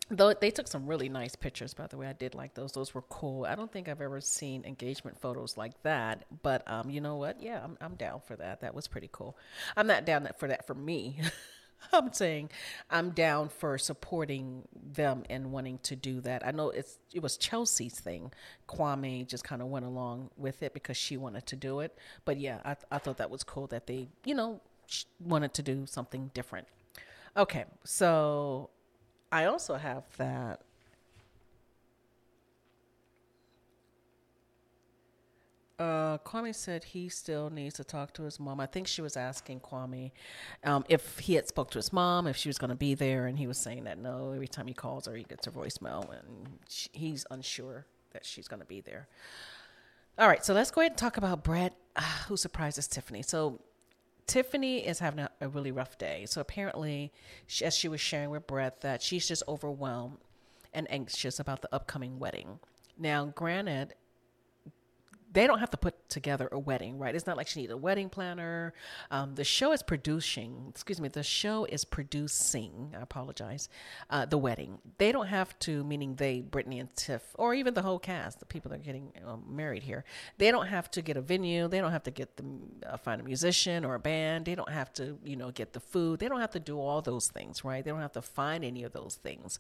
[0.10, 2.72] Though they took some really nice pictures, by the way, I did like those.
[2.72, 3.46] Those were cool.
[3.46, 7.42] I don't think I've ever seen engagement photos like that, but um, you know what?
[7.42, 8.62] Yeah, I'm I'm down for that.
[8.62, 9.38] That was pretty cool.
[9.76, 11.20] I'm not down for that for me.
[11.94, 12.50] I'm saying
[12.90, 16.46] I'm down for supporting them and wanting to do that.
[16.46, 18.32] I know it's it was Chelsea's thing.
[18.68, 21.98] Kwame just kind of went along with it because she wanted to do it.
[22.26, 24.62] But yeah, I I thought that was cool that they you know
[25.20, 26.68] wanted to do something different.
[27.36, 28.70] Okay, so
[29.32, 30.62] I also have that
[35.80, 38.60] Uh, Kwame said he still needs to talk to his mom.
[38.60, 40.12] I think she was asking Kwame
[40.64, 43.28] um, if he had spoke to his mom, if she was going to be there,
[43.28, 44.32] and he was saying that no.
[44.32, 48.48] Every time he calls her, he gets a voicemail, and she, he's unsure that she's
[48.48, 49.08] going to be there.
[50.18, 53.22] All right, so let's go ahead and talk about Brett, uh, who surprises Tiffany.
[53.22, 53.62] So
[54.26, 56.26] Tiffany is having a, a really rough day.
[56.28, 57.14] So apparently,
[57.46, 60.18] she, as she was sharing with Brett, that she's just overwhelmed
[60.74, 62.60] and anxious about the upcoming wedding.
[62.98, 63.94] Now, granted,
[65.32, 67.14] they don't have to put together a wedding, right?
[67.14, 68.74] It's not like she needs a wedding planner.
[69.12, 73.70] Um, the show is producing, excuse me, the show is producing, I apologize,
[74.10, 74.80] uh, the wedding.
[74.98, 78.46] They don't have to, meaning they, Brittany and Tiff, or even the whole cast, the
[78.46, 80.06] people that are getting um, married here,
[80.38, 81.68] they don't have to get a venue.
[81.68, 82.46] They don't have to get the,
[82.86, 84.46] uh, find a musician or a band.
[84.46, 86.20] They don't have to, you know, get the food.
[86.20, 87.84] They don't have to do all those things, right?
[87.84, 89.60] They don't have to find any of those things.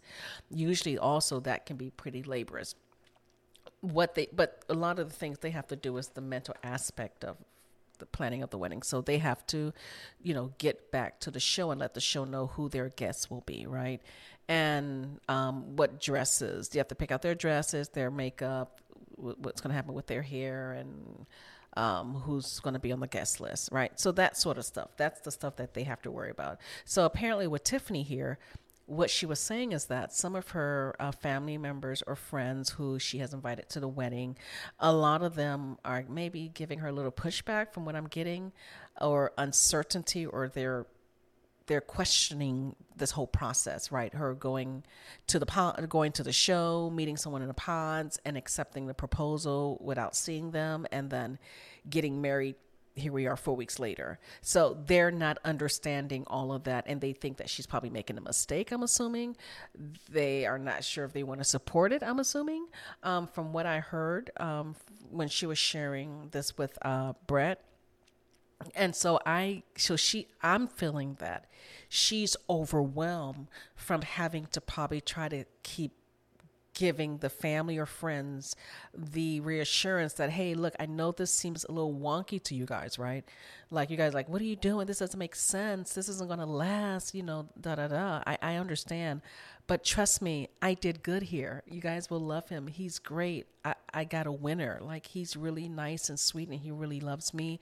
[0.49, 2.73] Usually, also, that can be pretty laborious
[3.81, 6.55] what they but a lot of the things they have to do is the mental
[6.63, 7.37] aspect of
[7.99, 9.73] the planning of the wedding so they have to
[10.21, 13.29] you know get back to the show and let the show know who their guests
[13.29, 14.01] will be right
[14.47, 18.81] and um, what dresses you have to pick out their dresses their makeup
[19.15, 21.25] what's going to happen with their hair and
[21.75, 23.97] um, who's going to be on the guest list, right?
[23.99, 24.89] So that sort of stuff.
[24.97, 26.57] That's the stuff that they have to worry about.
[26.85, 28.39] So apparently, with Tiffany here,
[28.87, 32.97] what she was saying is that some of her uh, family members or friends who
[32.97, 34.37] she has invited to the wedding,
[34.79, 38.53] a lot of them are maybe giving her a little pushback from what I'm getting,
[38.99, 40.87] or uncertainty, or they're
[41.67, 44.13] they're questioning this whole process, right?
[44.13, 44.83] Her going
[45.27, 48.93] to the pod, going to the show, meeting someone in the pods, and accepting the
[48.93, 51.39] proposal without seeing them, and then
[51.89, 52.55] getting married
[52.97, 54.19] here we are four weeks later.
[54.41, 58.21] So they're not understanding all of that and they think that she's probably making a
[58.21, 59.37] mistake, I'm assuming.
[60.09, 62.67] They are not sure if they want to support it, I'm assuming.
[63.03, 64.75] Um, from what I heard um,
[65.09, 67.63] when she was sharing this with uh, Brett.
[68.75, 71.45] And so I, so she, I'm feeling that
[71.89, 75.91] she's overwhelmed from having to probably try to keep
[76.77, 78.55] giving the family or friends
[78.95, 82.99] the reassurance that hey look i know this seems a little wonky to you guys
[82.99, 83.25] right?
[83.69, 84.87] Like you guys like what are you doing?
[84.87, 85.93] This doesn't make sense.
[85.93, 88.23] This isn't going to last you know da da da.
[88.25, 89.21] I, I understand.
[89.67, 91.63] But trust me i did good here.
[91.67, 92.67] You guys will love him.
[92.67, 93.47] He's great.
[93.65, 94.79] I, I got a winner.
[94.81, 97.59] Like he's really nice and sweet and he really loves me.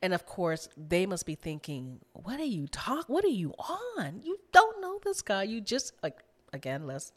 [0.00, 3.54] And of course they must be thinking what are you talk what are you
[3.98, 4.20] on?
[4.22, 5.42] You don't know this guy.
[5.42, 6.18] You just like
[6.52, 7.12] again let's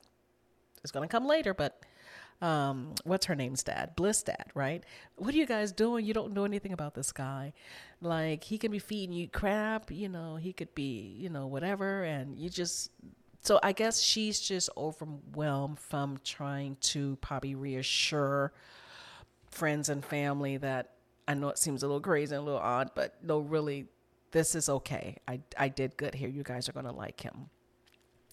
[0.86, 1.82] it's going to come later, but
[2.42, 3.96] um, what's her name's dad?
[3.96, 4.84] Bliss dad, right?
[5.16, 6.06] What are you guys doing?
[6.06, 7.54] You don't know anything about this guy.
[8.02, 12.04] Like, he can be feeding you crap, you know, he could be, you know, whatever.
[12.04, 12.92] And you just,
[13.42, 18.54] so I guess she's just overwhelmed from trying to probably reassure
[19.50, 20.92] friends and family that
[21.28, 23.88] I know it seems a little crazy and a little odd, but no, really,
[24.32, 25.18] this is okay.
[25.28, 26.30] I, I did good here.
[26.30, 27.50] You guys are going to like him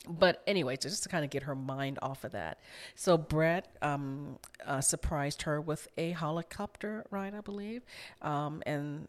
[0.08, 2.58] but anyway, just to kind of get her mind off of that.
[2.94, 7.84] So Brett um, uh, surprised her with a helicopter ride, I believe,
[8.20, 9.08] um, and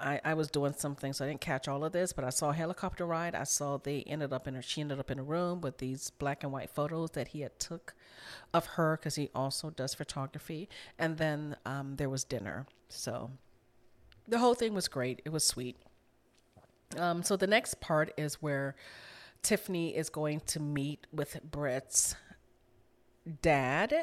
[0.00, 2.50] I, I, was doing something, so I didn't catch all of this, but I saw
[2.50, 3.34] a helicopter ride.
[3.34, 6.10] I saw they ended up in a, she ended up in a room with these
[6.10, 7.94] black and white photos that he had took
[8.54, 10.68] of her because he also does photography,
[10.98, 12.66] and then um, there was dinner.
[12.88, 13.30] So
[14.26, 15.20] the whole thing was great.
[15.24, 15.76] It was sweet.
[16.96, 18.76] Um, so the next part is where
[19.42, 22.14] Tiffany is going to meet with Brett's
[23.42, 23.94] dad.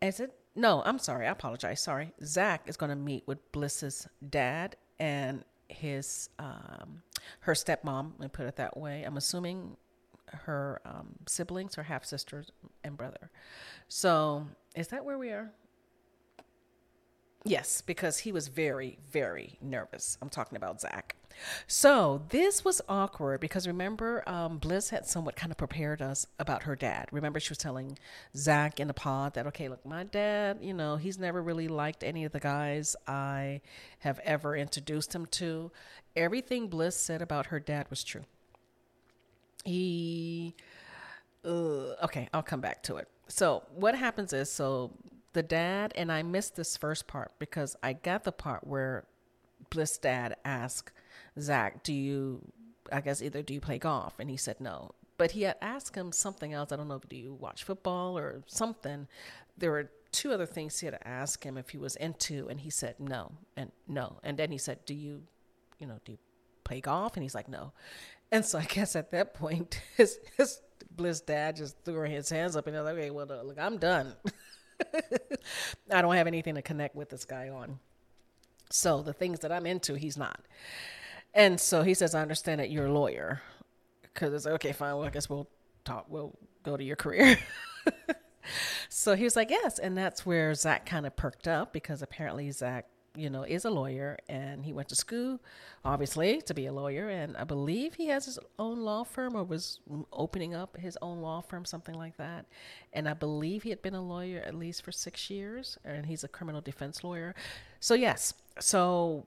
[0.00, 0.34] Is it?
[0.54, 1.26] No, I'm sorry.
[1.26, 1.80] I apologize.
[1.80, 2.12] Sorry.
[2.22, 7.02] Zach is going to meet with Bliss's dad and his um,
[7.40, 8.12] her stepmom.
[8.18, 9.02] Let me put it that way.
[9.02, 9.76] I'm assuming
[10.28, 12.50] her um, siblings, her half sisters
[12.82, 13.30] and brother.
[13.88, 15.52] So, is that where we are?
[17.44, 20.16] Yes, because he was very, very nervous.
[20.22, 21.16] I'm talking about Zach.
[21.66, 26.64] So this was awkward because remember, um, Bliss had somewhat kind of prepared us about
[26.64, 27.08] her dad.
[27.12, 27.98] Remember, she was telling
[28.36, 32.04] Zach in the pod that, okay, look, my dad, you know, he's never really liked
[32.04, 33.60] any of the guys I
[34.00, 35.70] have ever introduced him to.
[36.16, 38.24] Everything Bliss said about her dad was true.
[39.64, 40.54] He,
[41.44, 43.08] uh, okay, I'll come back to it.
[43.28, 44.92] So what happens is, so
[45.32, 49.04] the dad, and I missed this first part because I got the part where
[49.70, 50.92] Bliss dad asked
[51.38, 52.40] Zach, do you,
[52.92, 54.14] I guess either do you play golf?
[54.18, 54.92] And he said no.
[55.16, 56.72] But he had asked him something else.
[56.72, 59.06] I don't know, do you watch football or something?
[59.56, 62.60] There were two other things he had to ask him if he was into, and
[62.60, 64.18] he said no and no.
[64.22, 65.22] And then he said, do you,
[65.78, 66.18] you know, do you
[66.64, 67.14] play golf?
[67.14, 67.72] And he's like, no.
[68.32, 70.60] And so I guess at that point, his, his
[70.90, 74.14] Bliss dad just threw his hands up and was like, okay, well, look, I'm done.
[75.90, 77.78] I don't have anything to connect with this guy on.
[78.70, 80.40] So the things that I'm into, he's not.
[81.34, 83.42] And so he says, I understand that you're a lawyer.
[84.02, 84.96] Because it's like, okay, fine.
[84.96, 85.48] Well, I guess we'll
[85.84, 86.06] talk.
[86.08, 86.32] We'll
[86.62, 87.36] go to your career.
[88.88, 89.78] so he was like, yes.
[89.78, 93.70] And that's where Zach kind of perked up because apparently Zach, you know, is a
[93.70, 95.40] lawyer and he went to school,
[95.84, 97.08] obviously, to be a lawyer.
[97.08, 99.80] And I believe he has his own law firm or was
[100.12, 102.46] opening up his own law firm, something like that.
[102.92, 106.24] And I believe he had been a lawyer at least for six years and he's
[106.24, 107.34] a criminal defense lawyer.
[107.80, 108.34] So, yes.
[108.60, 109.26] So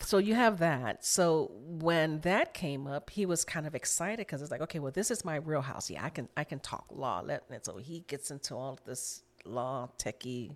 [0.00, 1.04] so you have that.
[1.04, 4.92] So when that came up, he was kind of excited because it's like, okay, well,
[4.92, 5.90] this is my real house.
[5.90, 7.20] Yeah, I can I can talk law.
[7.20, 10.52] And so he gets into all this law techie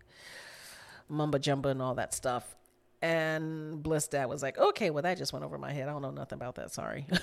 [1.10, 2.56] mumba jumba and all that stuff.
[3.00, 5.88] And Bliss dad was like, okay, well, that just went over my head.
[5.88, 6.72] I don't know nothing about that.
[6.72, 7.06] Sorry.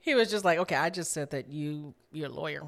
[0.00, 2.64] he was just like, okay, I just said that you you're a lawyer,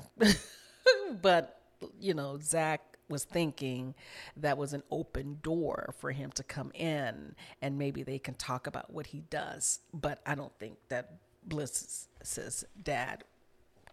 [1.23, 1.61] but
[1.99, 3.95] you know, Zach was thinking
[4.37, 8.67] that was an open door for him to come in and maybe they can talk
[8.67, 9.81] about what he does.
[9.93, 13.25] But I don't think that Bliss's dad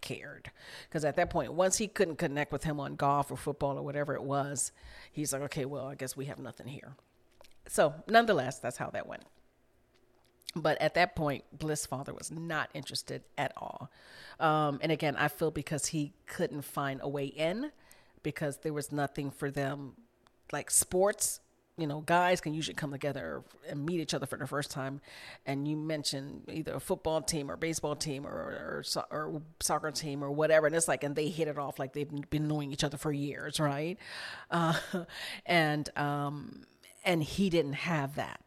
[0.02, 0.52] cared.
[0.88, 3.82] Because at that point once he couldn't connect with him on golf or football or
[3.82, 4.72] whatever it was
[5.12, 6.96] he's like okay well i guess we have nothing here.
[7.68, 9.24] So nonetheless that's how that went.
[10.56, 13.90] But at that point bliss father was not interested at all.
[14.40, 17.72] Um, and again i feel because he couldn't find a way in
[18.26, 19.94] because there was nothing for them.
[20.52, 21.40] Like sports
[21.78, 25.02] you know guys can usually come together and meet each other for the first time.
[25.46, 30.24] And you mention either a football team or baseball team or or, or soccer team
[30.24, 30.68] or whatever.
[30.68, 33.12] And it's like and they hit it off like they've been knowing each other for
[33.12, 33.98] years right?
[34.50, 34.78] Uh,
[35.46, 36.64] and um
[37.04, 38.42] and he didn't have that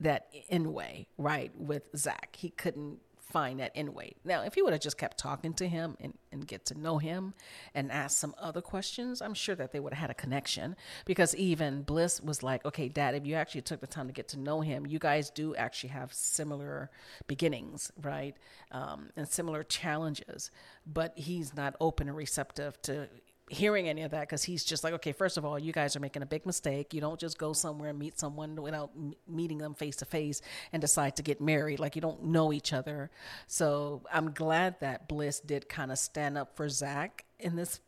[0.00, 2.36] that in way right with zach.
[2.38, 2.98] He couldn't
[3.34, 4.14] find that anyway.
[4.24, 6.98] Now, if he would have just kept talking to him and, and get to know
[6.98, 7.34] him
[7.74, 11.34] and ask some other questions, I'm sure that they would have had a connection because
[11.34, 14.38] even Bliss was like, okay, dad, if you actually took the time to get to
[14.38, 16.92] know him, you guys do actually have similar
[17.26, 18.36] beginnings, right?
[18.70, 20.52] Um, and similar challenges,
[20.86, 23.08] but he's not open and receptive to
[23.50, 26.00] hearing any of that because he's just like, okay, first of all, you guys are
[26.00, 26.94] making a big mistake.
[26.94, 30.40] You don't just go somewhere and meet someone without m- meeting them face to face
[30.72, 31.78] and decide to get married.
[31.78, 33.10] Like you don't know each other.
[33.46, 37.80] So I'm glad that Bliss did kind of stand up for Zach in this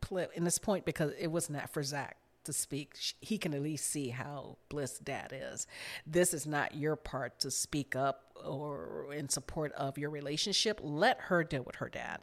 [0.00, 2.94] pl- in this point because it was not for Zach to speak.
[3.20, 5.66] He can at least see how Bliss dad is.
[6.06, 10.80] This is not your part to speak up or in support of your relationship.
[10.82, 12.20] Let her deal with her dad.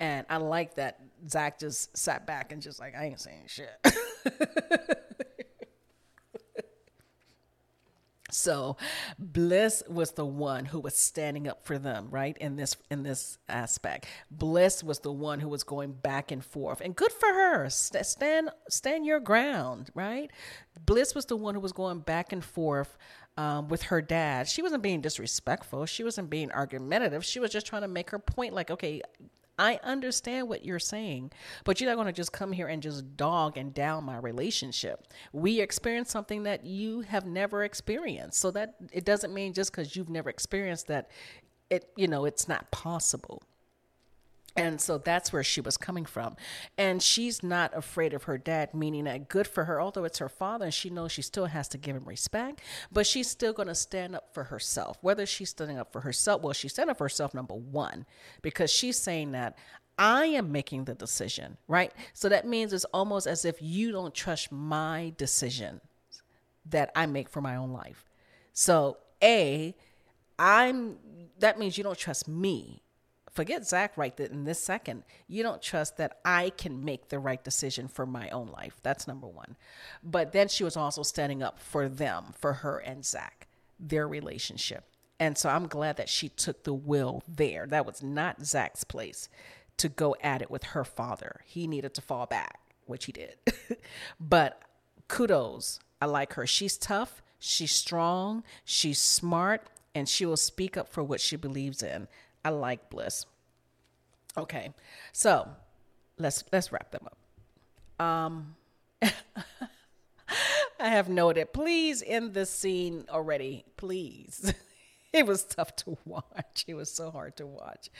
[0.00, 3.70] And I like that Zach just sat back and just like, I ain't saying shit.
[8.32, 8.76] so
[9.18, 13.38] bliss was the one who was standing up for them right in this in this
[13.48, 14.06] aspect.
[14.30, 16.80] Bliss was the one who was going back and forth.
[16.80, 17.68] And good for her.
[17.68, 20.30] Stand stand your ground right?
[20.86, 22.96] Bliss was the one who was going back and forth
[23.36, 24.48] um, with her dad.
[24.48, 25.86] She wasn't being disrespectful.
[25.86, 27.24] She wasn't being argumentative.
[27.24, 29.02] She was just trying to make her point like okay
[29.62, 31.30] I understand what you're saying,
[31.62, 35.06] but you're not going to just come here and just dog and down my relationship.
[35.32, 38.40] We experience something that you have never experienced.
[38.40, 41.10] So that it doesn't mean just because you've never experienced that
[41.70, 43.40] it, you know, it's not possible.
[44.54, 46.36] And so that's where she was coming from.
[46.76, 50.28] And she's not afraid of her dad, meaning that good for her, although it's her
[50.28, 53.68] father and she knows she still has to give him respect, but she's still going
[53.68, 54.98] to stand up for herself.
[55.00, 58.04] Whether she's standing up for herself, well, she's standing up for herself, number one,
[58.42, 59.56] because she's saying that
[59.98, 61.92] I am making the decision, right?
[62.12, 65.80] So that means it's almost as if you don't trust my decision
[66.66, 68.04] that I make for my own life.
[68.52, 69.74] So, A,
[70.38, 70.96] I'm,
[71.38, 72.81] that means you don't trust me
[73.32, 75.04] forget Zach right in this second.
[75.26, 78.76] You don't trust that I can make the right decision for my own life.
[78.82, 79.56] That's number one.
[80.02, 84.84] But then she was also standing up for them, for her and Zach, their relationship.
[85.18, 87.66] And so I'm glad that she took the will there.
[87.66, 89.28] That was not Zach's place
[89.76, 91.40] to go at it with her father.
[91.44, 93.36] He needed to fall back, which he did.
[94.20, 94.60] but
[95.08, 95.78] kudos.
[96.00, 96.48] I like her.
[96.48, 101.80] She's tough, she's strong, she's smart, and she will speak up for what she believes
[101.80, 102.08] in.
[102.44, 103.26] I like Bliss.
[104.36, 104.70] Okay,
[105.12, 105.48] so
[106.18, 108.04] let's let's wrap them up.
[108.04, 108.56] Um,
[110.80, 111.52] I have noted.
[111.52, 114.54] Please end this scene already, please.
[115.12, 116.64] it was tough to watch.
[116.66, 117.90] It was so hard to watch.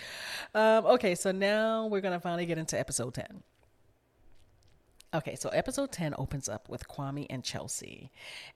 [0.54, 3.42] Um, okay, so now we're gonna finally get into episode ten.
[5.14, 8.10] Okay, so episode 10 opens up with Kwame and Chelsea.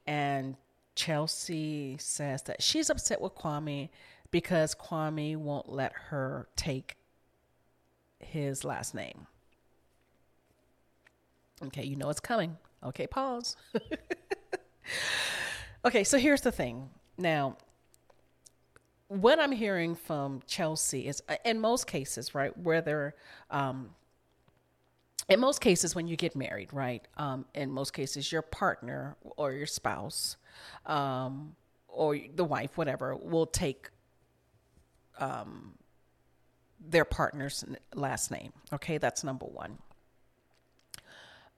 [0.07, 0.57] And
[0.95, 3.91] Chelsea says that she's upset with Kwame
[4.31, 6.97] because Kwame won't let her take
[8.19, 9.27] his last name.
[11.65, 12.57] Okay, you know it's coming.
[12.85, 13.57] Okay, pause.
[15.85, 16.91] okay, so here's the thing.
[17.17, 17.57] Now,
[19.09, 23.15] what I'm hearing from Chelsea is, uh, in most cases, right, whether,
[23.51, 23.91] um,
[25.29, 29.53] in most cases, when you get married, right, um, in most cases, your partner or
[29.53, 30.37] your spouse,
[30.85, 31.57] um,
[31.89, 33.89] or the wife, whatever, will take
[35.19, 35.75] um,
[36.81, 37.65] their partner's
[37.95, 38.53] last name.
[38.73, 39.79] Okay, that's number one.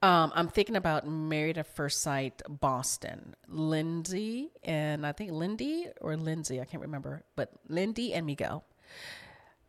[0.00, 3.34] Um, I'm thinking about Married at First Sight Boston.
[3.48, 8.64] Lindsay and I think Lindy or Lindsay, I can't remember, but Lindy and Miguel.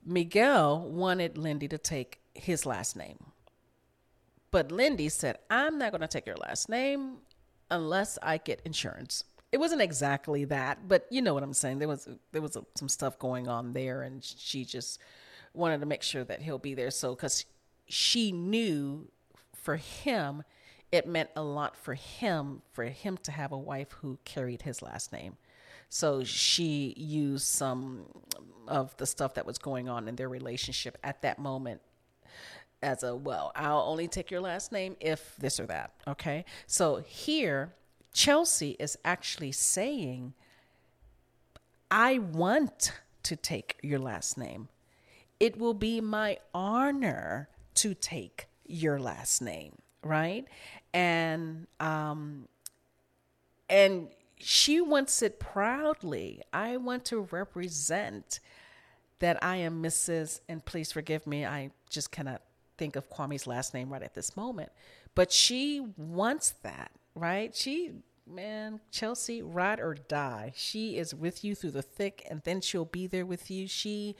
[0.06, 3.18] Miguel wanted Lindy to take his last name.
[4.52, 7.18] But Lindy said, I'm not going to take your last name
[7.70, 9.24] unless I get insurance.
[9.52, 11.80] It wasn't exactly that, but you know what I'm saying.
[11.80, 15.00] There was there was some stuff going on there, and she just
[15.54, 16.91] wanted to make sure that he'll be there.
[16.91, 17.45] So, because
[17.88, 19.10] she knew
[19.56, 20.43] for him,
[20.91, 24.82] it meant a lot for him for him to have a wife who carried his
[24.82, 25.38] last name.
[25.89, 28.06] So she used some
[28.68, 31.82] of the stuff that was going on in their relationship at that moment
[32.82, 35.91] as a well, I'll only take your last name if this or that.
[36.08, 36.45] Okay.
[36.66, 37.74] So here,
[38.14, 40.34] Chelsea is actually saying,
[41.91, 42.93] I want
[43.24, 44.70] to take your last name.
[45.39, 50.45] It will be my honor to take your last name, right?
[50.93, 52.47] And um
[53.70, 56.41] and she wants it proudly.
[56.51, 58.39] I want to represent
[59.20, 60.39] that I am Mrs.
[60.47, 62.41] and please forgive me, I just cannot
[62.78, 64.72] think of Kwame's last name right at this moment.
[65.14, 67.55] But she wants that, right?
[67.55, 67.93] She
[68.30, 70.53] man, Chelsea, ride or die.
[70.55, 73.68] She is with you through the thick, and then she'll be there with you.
[73.68, 74.16] She,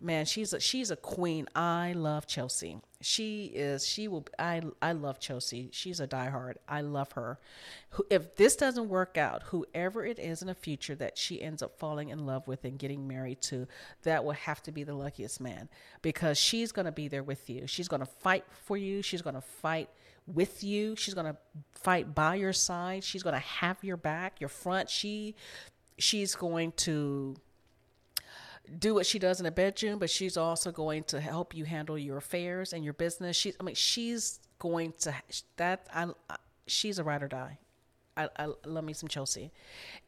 [0.00, 1.46] man, she's a, she's a queen.
[1.54, 2.78] I love Chelsea.
[3.02, 3.86] She is.
[3.86, 4.26] She will.
[4.38, 5.70] I I love Chelsea.
[5.72, 6.54] She's a diehard.
[6.68, 7.38] I love her.
[8.10, 11.78] If this doesn't work out, whoever it is in the future that she ends up
[11.78, 13.66] falling in love with and getting married to,
[14.02, 15.68] that will have to be the luckiest man
[16.02, 17.66] because she's going to be there with you.
[17.66, 19.00] She's going to fight for you.
[19.00, 19.88] She's going to fight
[20.34, 20.96] with you.
[20.96, 21.36] She's going to
[21.72, 23.04] fight by your side.
[23.04, 24.90] She's going to have your back, your front.
[24.90, 25.34] She
[25.98, 27.36] she's going to
[28.78, 31.98] do what she does in the bedroom, but she's also going to help you handle
[31.98, 33.36] your affairs and your business.
[33.36, 35.14] She I mean she's going to
[35.56, 37.58] that I, I she's a ride or die.
[38.16, 39.52] I, I, love me some Chelsea.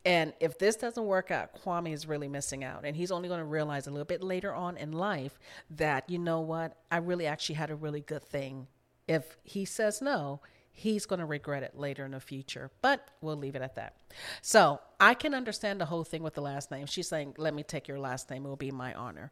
[0.04, 2.84] And if this doesn't work out, Kwame is really missing out.
[2.84, 5.38] And he's only going to realize a little bit later on in life
[5.70, 8.66] that, you know what, I really actually had a really good thing
[9.08, 10.40] if he says no,
[10.72, 12.70] he's going to regret it later in the future.
[12.80, 13.96] But we'll leave it at that.
[14.40, 16.86] So I can understand the whole thing with the last name.
[16.86, 19.30] She's saying, let me take your last name, it will be my honor.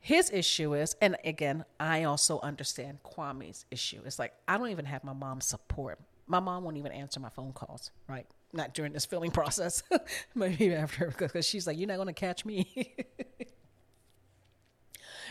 [0.00, 4.02] His issue is, and again, I also understand Kwame's issue.
[4.04, 5.98] It's like, I don't even have my mom's support.
[6.26, 8.26] My mom won't even answer my phone calls, right?
[8.52, 9.82] Not during this filming process,
[10.34, 12.94] maybe after, because she's like, you're not going to catch me.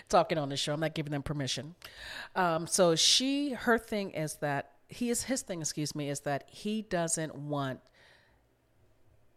[0.10, 0.74] talking on the show.
[0.74, 1.76] I'm not giving them permission.
[2.36, 5.62] Um, so she, her thing is that he is his thing.
[5.62, 7.80] Excuse me, is that he doesn't want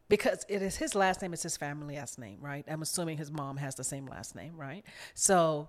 [0.09, 2.64] because it is his last name It's his family last name, right?
[2.69, 4.85] I'm assuming his mom has the same last name, right?
[5.14, 5.69] So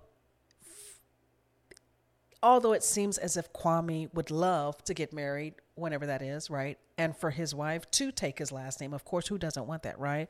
[2.43, 6.77] although it seems as if Kwame would love to get married whenever that is, right?
[6.97, 9.99] And for his wife to take his last name, of course, who doesn't want that,
[9.99, 10.29] right?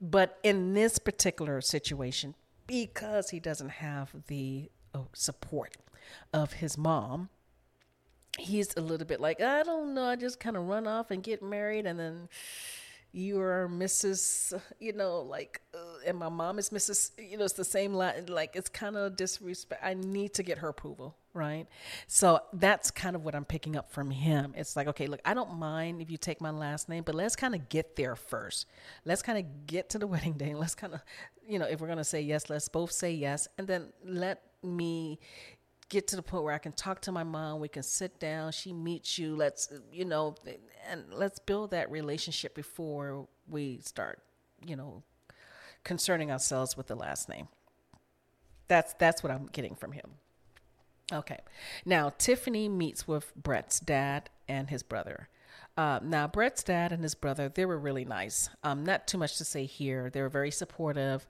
[0.00, 2.34] But in this particular situation,
[2.66, 5.76] because he doesn't have the oh, support
[6.32, 7.28] of his mom.
[8.38, 11.22] He's a little bit like, I don't know, I just kind of run off and
[11.22, 12.28] get married, and then
[13.16, 14.60] you are Mrs.
[14.78, 17.12] You know, like, uh, and my mom is Mrs.
[17.18, 18.26] You know, it's the same Latin.
[18.26, 19.82] Like it's kind of disrespect.
[19.82, 21.66] I need to get her approval, right?
[22.06, 24.52] So that's kind of what I'm picking up from him.
[24.54, 27.36] It's like, okay, look, I don't mind if you take my last name, but let's
[27.36, 28.66] kind of get there first.
[29.06, 30.50] Let's kind of get to the wedding day.
[30.50, 31.00] And Let's kind of,
[31.48, 35.18] you know, if we're gonna say yes, let's both say yes, and then let me
[35.88, 37.60] get to the point where I can talk to my mom.
[37.60, 38.52] We can sit down.
[38.52, 39.36] She meets you.
[39.36, 40.34] Let's, you know,
[40.90, 44.20] and let's build that relationship before we start,
[44.66, 45.02] you know,
[45.84, 47.48] concerning ourselves with the last name.
[48.68, 50.10] That's that's what I'm getting from him.
[51.12, 51.38] Okay.
[51.84, 55.28] Now, Tiffany meets with Brett's dad and his brother.
[55.76, 58.48] Uh, now, Brett's dad and his brother, they were really nice.
[58.64, 60.08] Um, not too much to say here.
[60.08, 61.26] They were very supportive.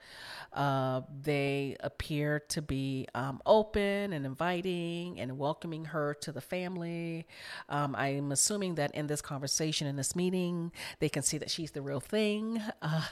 [0.53, 7.27] Uh, they appear to be um, open and inviting and welcoming her to the family.
[7.69, 10.71] Um, I'm assuming that in this conversation, in this meeting,
[11.01, 12.63] they can see that she's the real thing.
[12.83, 13.03] Uh,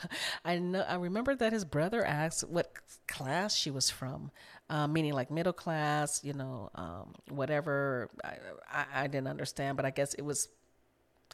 [0.44, 0.82] I know.
[0.82, 2.72] I remember that his brother asked what
[3.08, 4.30] class she was from.
[4.70, 8.08] Uh, meaning like middle class, you know, um, whatever.
[8.22, 8.36] I,
[8.70, 10.48] I, I, didn't understand, but I guess it was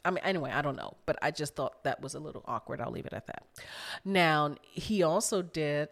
[0.03, 2.81] I mean, anyway, I don't know, but I just thought that was a little awkward.
[2.81, 3.45] I'll leave it at that.
[4.03, 5.89] Now, he also did,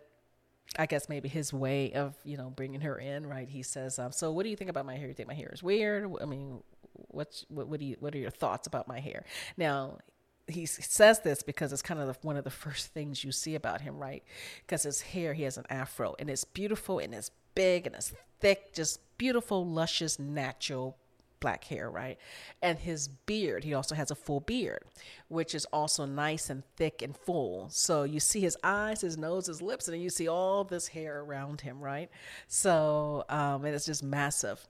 [0.77, 3.47] I guess, maybe his way of, you know, bringing her in, right?
[3.47, 5.07] He says, um, "So, what do you think about my hair?
[5.07, 6.11] You think my hair is weird?
[6.21, 7.67] I mean, what's what?
[7.67, 7.97] What do you?
[7.99, 9.25] What are your thoughts about my hair?"
[9.57, 9.99] Now,
[10.47, 13.55] he says this because it's kind of the, one of the first things you see
[13.55, 14.23] about him, right?
[14.65, 18.13] Because his hair, he has an afro, and it's beautiful, and it's big, and it's
[18.39, 20.97] thick, just beautiful, luscious, natural
[21.39, 22.17] black hair, right?
[22.61, 24.83] And his beard, he also has a full beard,
[25.27, 27.69] which is also nice and thick and full.
[27.69, 31.21] So you see his eyes, his nose, his lips, and you see all this hair
[31.21, 32.09] around him, right?
[32.47, 34.67] So, um, and it's just massive.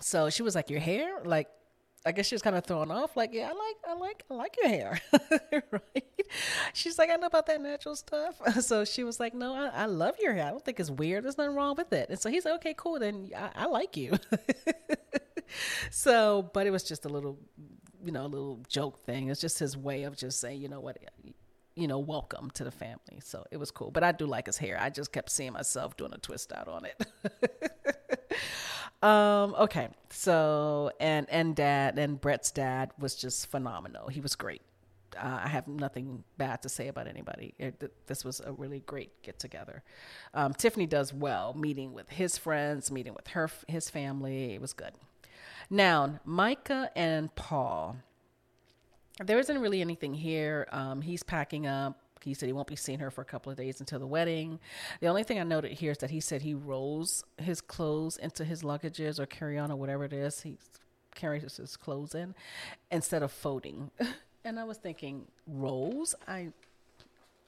[0.00, 1.20] So she was like, Your hair?
[1.24, 1.48] Like,
[2.06, 4.34] I guess she was kind of thrown off, like, yeah, I like, I like, I
[4.34, 5.00] like your hair,
[5.70, 6.04] right?
[6.72, 8.40] She's like, I know about that natural stuff.
[8.60, 10.46] So she was like, no, I, I, love your hair.
[10.46, 11.24] I don't think it's weird.
[11.24, 12.08] There's nothing wrong with it.
[12.08, 12.98] And so he's like, okay, cool.
[12.98, 14.12] Then I, I like you.
[15.90, 17.38] so, but it was just a little,
[18.04, 19.28] you know, a little joke thing.
[19.28, 20.98] It's just his way of just saying, you know what,
[21.76, 23.20] you know, welcome to the family.
[23.22, 23.90] So it was cool.
[23.90, 24.78] But I do like his hair.
[24.80, 28.38] I just kept seeing myself doing a twist out on it.
[29.02, 29.88] um, okay.
[30.10, 34.08] So and and dad and Brett's dad was just phenomenal.
[34.08, 34.62] He was great.
[35.16, 37.54] Uh, I have nothing bad to say about anybody.
[37.58, 39.82] It, this was a really great get together.
[40.34, 44.54] Um, Tiffany does well, meeting with his friends, meeting with her his family.
[44.54, 44.92] It was good.
[45.70, 47.96] Now, Micah and Paul.
[49.24, 50.66] There isn't really anything here.
[50.72, 52.00] Um, he's packing up.
[52.22, 54.58] He said he won't be seeing her for a couple of days until the wedding.
[55.00, 58.44] The only thing I noted here is that he said he rolls his clothes into
[58.44, 60.42] his luggages or carry on or whatever it is.
[60.42, 60.58] He
[61.14, 62.34] carries his clothes in
[62.90, 63.90] instead of folding.
[64.44, 66.14] and I was thinking, rolls?
[66.26, 66.48] I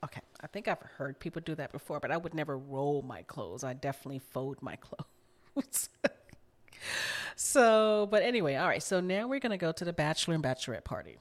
[0.05, 3.23] okay, I think I've heard people do that before, but I would never roll my
[3.23, 3.65] clothes.
[3.65, 4.77] I definitely fold my
[5.57, 5.89] clothes.
[7.37, 8.83] So, but anyway, all right.
[8.83, 11.19] So now we're going to go to the bachelor and bachelorette party.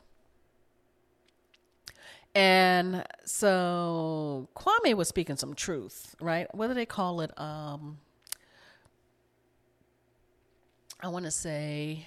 [2.34, 6.54] And so Kwame was speaking some truth, right?
[6.56, 7.38] What do they call it?
[7.40, 7.98] Um,
[11.02, 12.06] I want to say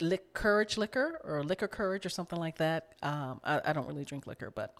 [0.00, 2.94] lick courage liquor or liquor courage or something like that.
[3.02, 4.74] Um, I, I, don't really drink liquor, but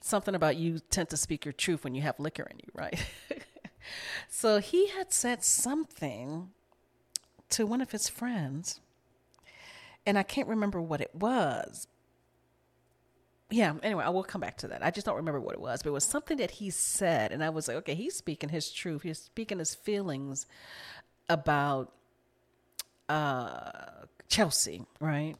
[0.00, 3.04] something about you tend to speak your truth when you have liquor in you, right?
[4.28, 6.50] so he had said something
[7.50, 8.80] to one of his friends,
[10.06, 11.86] and I can't remember what it was.
[13.50, 14.84] Yeah, anyway, I will come back to that.
[14.84, 17.42] I just don't remember what it was, but it was something that he said, and
[17.42, 19.02] I was like, okay, he's speaking his truth.
[19.02, 20.46] He's speaking his feelings
[21.30, 21.92] about
[23.08, 23.70] uh,
[24.28, 25.34] Chelsea, right?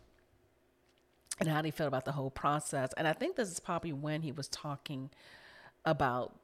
[1.38, 2.92] And how he felt about the whole process.
[2.96, 5.10] And I think this is probably when he was talking
[5.84, 6.34] about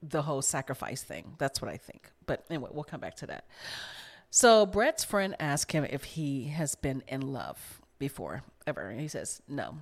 [0.00, 1.34] the whole sacrifice thing.
[1.38, 2.11] That's what I think.
[2.26, 3.46] But anyway, we'll come back to that.
[4.30, 8.88] So Brett's friend asked him if he has been in love before ever.
[8.88, 9.76] And he says no.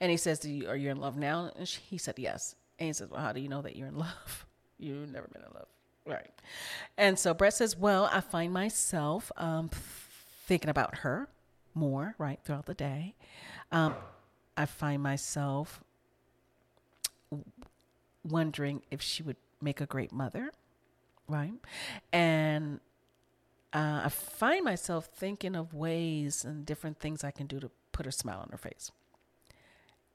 [0.00, 2.54] And he says, you, "Are you in love now?" And she, he said yes.
[2.78, 4.46] And he says, "Well, how do you know that you're in love?
[4.78, 5.68] You've never been in love,
[6.06, 6.30] right?"
[6.96, 9.70] And so Brett says, "Well, I find myself um,
[10.46, 11.28] thinking about her
[11.74, 13.14] more, right, throughout the day.
[13.70, 13.94] Um,
[14.56, 15.82] I find myself
[18.28, 20.50] wondering if she would make a great mother,
[21.30, 21.52] right?
[22.12, 22.80] And
[23.72, 28.06] uh, I find myself thinking of ways and different things I can do to put
[28.06, 28.90] a smile on her face.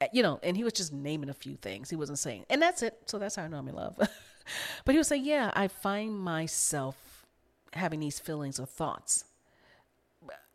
[0.01, 1.89] Uh, you know, and he was just naming a few things.
[1.89, 2.97] He wasn't saying, and that's it.
[3.05, 3.95] So that's how I know I'm in love.
[4.85, 7.25] but he was saying, yeah, I find myself
[7.73, 9.25] having these feelings or thoughts.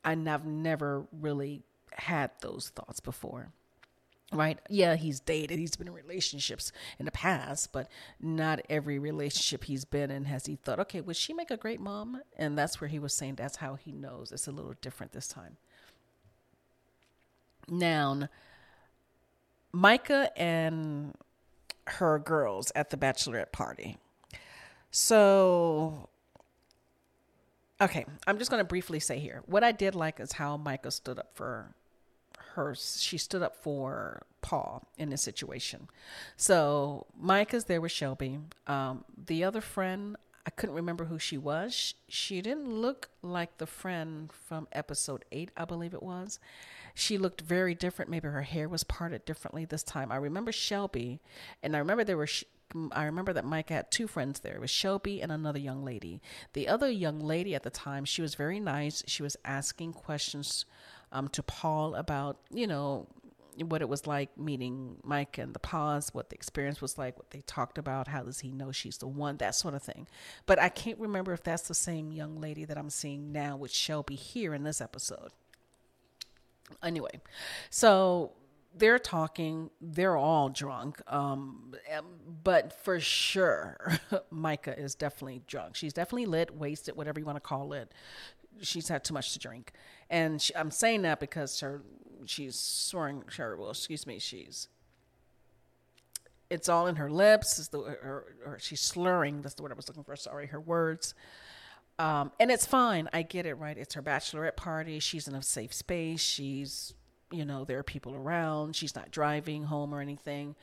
[0.05, 1.63] And I've never really
[1.93, 3.49] had those thoughts before.
[4.33, 4.59] Right?
[4.69, 7.89] Yeah, he's dated, he's been in relationships in the past, but
[8.21, 11.81] not every relationship he's been in has he thought, okay, would she make a great
[11.81, 12.21] mom?
[12.37, 14.33] And that's where he was saying that's how he knows.
[14.33, 15.57] It's a little different this time.
[17.69, 18.29] Noun
[19.73, 21.15] Micah and
[21.87, 23.97] her girls at the bachelorette party.
[24.91, 26.09] So,
[27.81, 30.91] okay, I'm just going to briefly say here what I did like is how Micah
[30.91, 31.75] stood up for
[32.55, 32.75] her.
[32.75, 35.89] She stood up for Paul in this situation.
[36.37, 38.39] So, Micah's there with Shelby.
[38.67, 40.17] Um, the other friend,
[40.47, 41.95] I couldn't remember who she was.
[42.09, 46.39] She didn't look like the friend from episode eight, I believe it was.
[46.95, 48.11] She looked very different.
[48.11, 50.11] Maybe her hair was parted differently this time.
[50.11, 51.21] I remember Shelby,
[51.63, 52.29] and I remember there were.
[52.93, 54.55] I remember that Mike had two friends there.
[54.55, 56.23] It was Shelby and another young lady.
[56.53, 59.03] The other young lady at the time, she was very nice.
[59.09, 60.67] She was asking questions
[61.13, 63.07] um, to Paul about, you know,
[63.59, 67.31] what it was like meeting Mike and the pause, what the experience was like, what
[67.31, 70.07] they talked about, how does he know she's the one, that sort of thing.
[70.47, 73.73] But I can't remember if that's the same young lady that I'm seeing now with
[73.73, 75.33] Shelby here in this episode.
[76.83, 77.21] Anyway,
[77.69, 78.33] so
[78.75, 79.71] they're talking.
[79.81, 81.03] They're all drunk.
[81.07, 81.75] Um,
[82.45, 83.99] but for sure,
[84.31, 85.77] Micah is definitely drunk.
[85.77, 87.93] She's definitely lit, wasted, whatever you want to call it.
[88.63, 89.73] She's had too much to drink,
[90.11, 91.83] and she, I'm saying that because her
[92.27, 93.25] she's swearing.
[93.37, 94.69] Her, well, excuse me, she's.
[96.51, 97.59] It's all in her lips.
[97.59, 99.43] Is the or she's slurring.
[99.43, 100.17] That's the word I was looking for.
[100.17, 101.15] Sorry, her words.
[101.99, 103.09] Um, and it's fine.
[103.13, 103.77] I get it, right?
[103.77, 105.01] It's her bachelorette party.
[105.01, 106.21] She's in a safe space.
[106.21, 106.95] She's,
[107.31, 108.75] you know, there are people around.
[108.75, 110.57] She's not driving home or anything.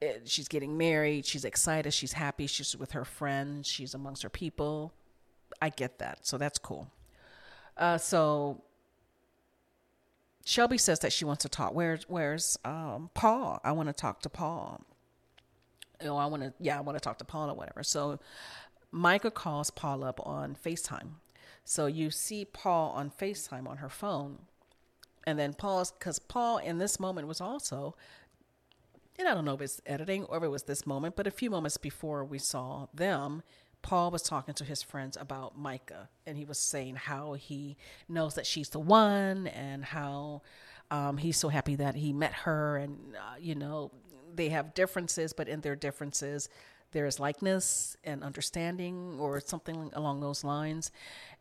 [0.00, 1.26] It, she's getting married.
[1.26, 1.92] She's excited.
[1.92, 2.46] She's happy.
[2.46, 3.66] She's with her friends.
[3.66, 4.92] She's amongst her people.
[5.60, 6.24] I get that.
[6.24, 6.88] So that's cool.
[7.76, 8.62] Uh, so
[10.44, 11.74] Shelby says that she wants to talk.
[11.74, 13.60] Where's Where's um, Paul?
[13.62, 14.80] I want to talk to Paul.
[16.00, 16.52] You know, I want to.
[16.58, 17.82] Yeah, I want to talk to Paul or whatever.
[17.82, 18.18] So
[18.90, 21.10] Micah calls Paul up on FaceTime.
[21.64, 24.38] So you see Paul on FaceTime on her phone.
[25.26, 27.94] And then Paul's, because Paul in this moment was also,
[29.18, 31.30] and I don't know if it's editing or if it was this moment, but a
[31.30, 33.42] few moments before we saw them,
[33.82, 36.08] Paul was talking to his friends about Micah.
[36.26, 37.76] And he was saying how he
[38.08, 40.42] knows that she's the one and how
[40.90, 42.76] um, he's so happy that he met her.
[42.76, 43.90] And, uh, you know,
[44.34, 46.48] they have differences, but in their differences,
[46.92, 50.90] there is likeness and understanding or something along those lines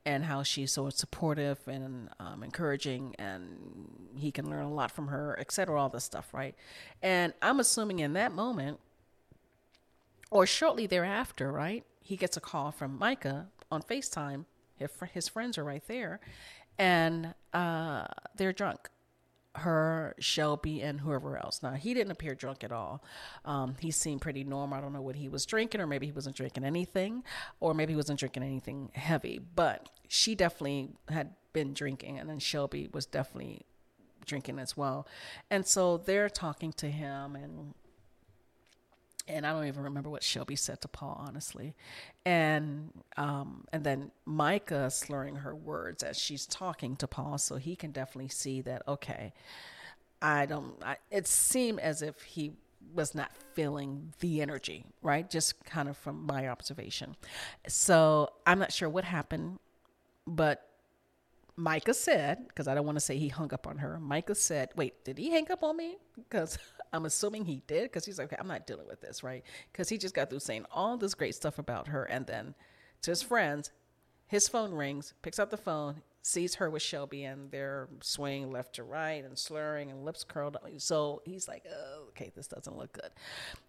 [0.05, 5.07] and how she's so supportive and um, encouraging and he can learn a lot from
[5.07, 6.55] her etc all this stuff right
[7.01, 8.79] and i'm assuming in that moment
[10.31, 14.45] or shortly thereafter right he gets a call from micah on facetime
[15.13, 16.19] his friends are right there
[16.77, 18.05] and uh,
[18.35, 18.89] they're drunk
[19.55, 21.61] her, Shelby, and whoever else.
[21.61, 23.03] Now, he didn't appear drunk at all.
[23.45, 24.77] Um, he seemed pretty normal.
[24.77, 27.23] I don't know what he was drinking, or maybe he wasn't drinking anything,
[27.59, 29.39] or maybe he wasn't drinking anything heavy.
[29.55, 33.65] But she definitely had been drinking, and then Shelby was definitely
[34.25, 35.07] drinking as well.
[35.49, 37.73] And so they're talking to him, and
[39.29, 41.75] and I don't even remember what Shelby said to Paul, honestly.
[42.25, 47.75] And um, and then Micah slurring her words as she's talking to Paul, so he
[47.75, 48.81] can definitely see that.
[48.87, 49.33] Okay,
[50.21, 50.73] I don't.
[50.83, 52.53] I, it seemed as if he
[52.93, 55.29] was not feeling the energy, right?
[55.29, 57.15] Just kind of from my observation.
[57.67, 59.59] So I'm not sure what happened,
[60.25, 60.68] but
[61.59, 63.99] Micah said, because I don't want to say he hung up on her.
[63.99, 66.57] Micah said, "Wait, did he hang up on me?" Because
[66.93, 69.43] I'm assuming he did because he's like, okay, I'm not dealing with this, right?
[69.71, 72.05] Because he just got through saying all this great stuff about her.
[72.05, 72.55] And then
[73.01, 73.71] to his friends,
[74.25, 78.75] his phone rings, picks up the phone, sees her with Shelby, and they're swaying left
[78.75, 80.57] to right and slurring and lips curled.
[80.77, 83.11] So he's like, oh, okay, this doesn't look good.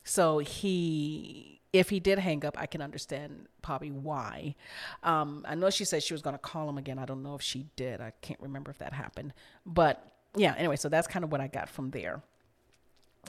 [0.04, 4.56] So he, if he did hang up, I can understand probably why.
[5.02, 6.98] Um, I know she said she was going to call him again.
[6.98, 8.00] I don't know if she did.
[8.00, 9.32] I can't remember if that happened.
[9.64, 10.04] But
[10.36, 12.22] yeah, anyway, so that's kind of what I got from there.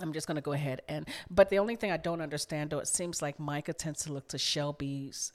[0.02, 2.80] I'm just going to go ahead and, but the only thing I don't understand, though,
[2.80, 5.34] it seems like Micah tends to look to Shelby's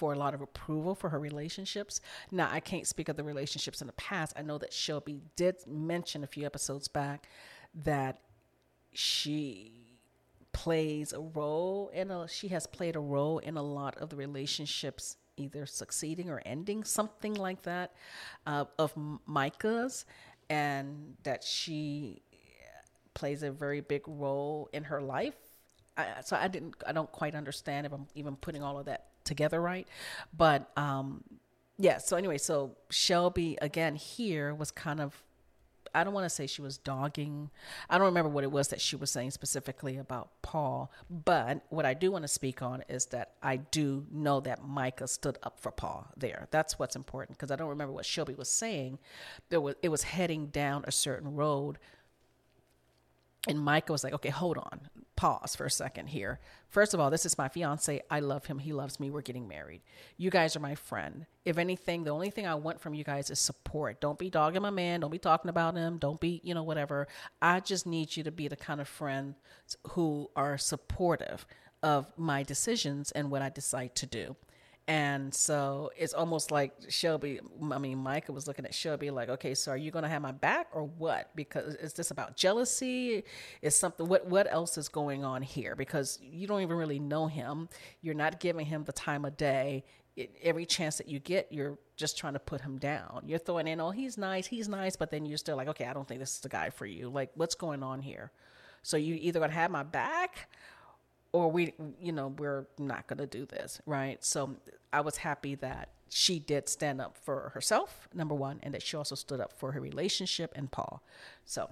[0.00, 2.00] for a lot of approval for her relationships.
[2.30, 4.32] Now, I can't speak of the relationships in the past.
[4.34, 7.28] I know that Shelby did mention a few episodes back
[7.84, 8.18] that
[8.94, 9.98] she
[10.52, 14.16] plays a role in a, she has played a role in a lot of the
[14.16, 17.92] relationships either succeeding or ending, something like that,
[18.46, 18.94] uh, of
[19.26, 20.06] Micah's,
[20.48, 22.22] and that she
[23.12, 25.36] plays a very big role in her life.
[25.98, 29.09] I, so I didn't, I don't quite understand if I'm even putting all of that
[29.30, 29.88] together right.
[30.36, 31.24] But um,
[31.78, 35.22] yeah, so anyway, so Shelby again here was kind of
[35.94, 37.50] I don't want to say she was dogging.
[37.88, 40.90] I don't remember what it was that she was saying specifically about Paul.
[41.08, 45.08] But what I do want to speak on is that I do know that Micah
[45.08, 46.46] stood up for Paul there.
[46.50, 48.98] That's what's important because I don't remember what Shelby was saying.
[49.48, 51.78] There was it was heading down a certain road
[53.48, 54.80] and Micah was like, okay, hold on,
[55.16, 56.40] pause for a second here.
[56.68, 58.02] First of all, this is my fiance.
[58.10, 58.58] I love him.
[58.58, 59.10] He loves me.
[59.10, 59.80] We're getting married.
[60.16, 61.26] You guys are my friend.
[61.44, 64.00] If anything, the only thing I want from you guys is support.
[64.00, 65.00] Don't be dogging my man.
[65.00, 65.98] Don't be talking about him.
[65.98, 67.08] Don't be, you know, whatever.
[67.40, 69.34] I just need you to be the kind of friend
[69.88, 71.46] who are supportive
[71.82, 74.36] of my decisions and what I decide to do.
[74.88, 77.38] And so it's almost like Shelby,
[77.70, 80.20] I mean, Micah was looking at Shelby like, okay, so are you going to have
[80.20, 81.30] my back or what?
[81.36, 83.22] Because is this about jealousy?
[83.62, 85.76] Is something, what, what else is going on here?
[85.76, 87.68] Because you don't even really know him.
[88.02, 89.84] You're not giving him the time of day.
[90.16, 93.22] It, every chance that you get, you're just trying to put him down.
[93.26, 95.92] You're throwing in, oh, he's nice, he's nice, but then you're still like, okay, I
[95.92, 97.10] don't think this is the guy for you.
[97.10, 98.32] Like, what's going on here?
[98.82, 100.48] So you either going to have my back
[101.32, 104.22] or we you know we're not going to do this right?
[104.24, 104.56] So
[104.92, 108.96] i was happy that she did stand up for herself number one and that she
[108.96, 111.02] also stood up for her relationship and paul.
[111.44, 111.70] So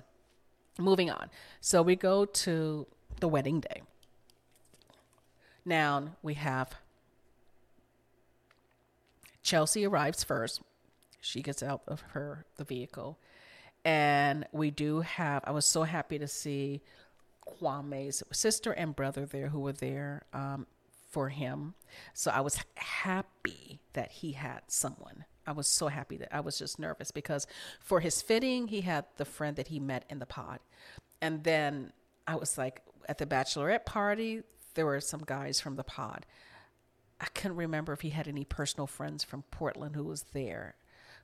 [0.79, 1.29] moving on.
[1.61, 2.87] So we go to
[3.21, 3.83] the wedding day.
[5.65, 6.75] Now we have
[9.43, 10.63] chelsea arrives first.
[11.21, 13.19] She gets out of her the vehicle.
[13.85, 16.83] And we do have i was so happy to see
[17.59, 20.67] Kwame's sister and brother there who were there um,
[21.11, 21.75] for him.
[22.15, 25.25] So I was happy that he had someone.
[25.47, 27.47] I was so happy that I was just nervous because
[27.81, 30.61] for his fitting, he had the friend that he met in the pod.
[31.23, 31.93] And then
[32.27, 34.43] I was like, at the bachelorette party,
[34.75, 36.27] there were some guys from the pod.
[37.21, 40.77] I couldn't remember if he had any personal friends from Portland who was there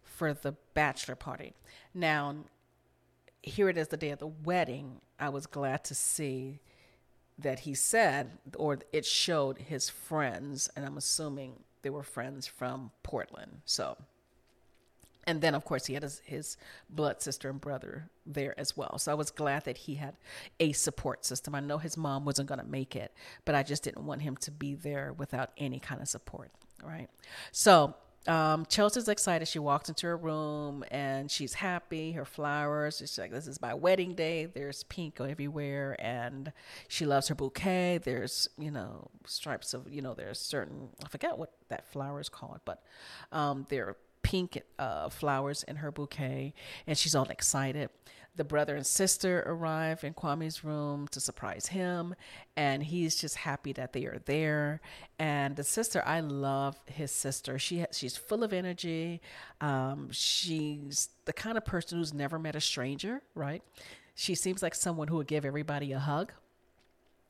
[0.03, 1.55] for the bachelor party.
[1.93, 2.35] Now,
[3.45, 6.61] here it is the day of the wedding, I was glad to see
[7.39, 12.91] that he said, or it showed his friends, and I'm assuming they were friends from
[13.03, 13.61] Portland.
[13.65, 13.97] So,
[15.27, 16.57] and then of course he had his, his
[16.89, 18.99] blood sister and brother there as well.
[18.99, 20.15] So I was glad that he had
[20.61, 21.55] a support system.
[21.55, 23.13] I know his mom wasn't going to make it,
[23.45, 26.51] but I just didn't want him to be there without any kind of support.
[26.83, 27.09] Right.
[27.53, 27.95] So
[28.27, 29.47] um, Chelsea's excited.
[29.47, 32.13] She walks into her room and she's happy.
[32.13, 32.99] Her flowers.
[32.99, 36.53] She's like, "This is my wedding day." There's pink everywhere, and
[36.89, 37.99] she loves her bouquet.
[38.03, 42.29] There's you know stripes of you know there's certain I forget what that flower is
[42.29, 42.83] called, but
[43.33, 46.55] um, there are pink uh, flowers in her bouquet,
[46.87, 47.91] and she's all excited
[48.37, 52.15] the brother and sister arrive in Kwame's room to surprise him,
[52.57, 54.81] and he's just happy that they are there.
[55.19, 57.59] And the sister, I love his sister.
[57.59, 59.21] She she's full of energy.
[59.61, 63.63] Um, she's the kind of person who's never met a stranger, right?
[64.15, 66.33] She seems like someone who would give everybody a hug,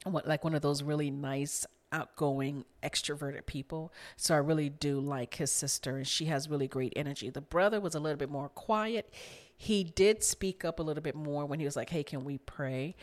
[0.07, 3.93] like one of those really nice outgoing, extroverted people.
[4.17, 7.31] So I really do like his sister, and she has really great energy.
[7.31, 9.13] The brother was a little bit more quiet.
[9.57, 12.39] He did speak up a little bit more when he was like, hey, can we
[12.39, 12.97] pray?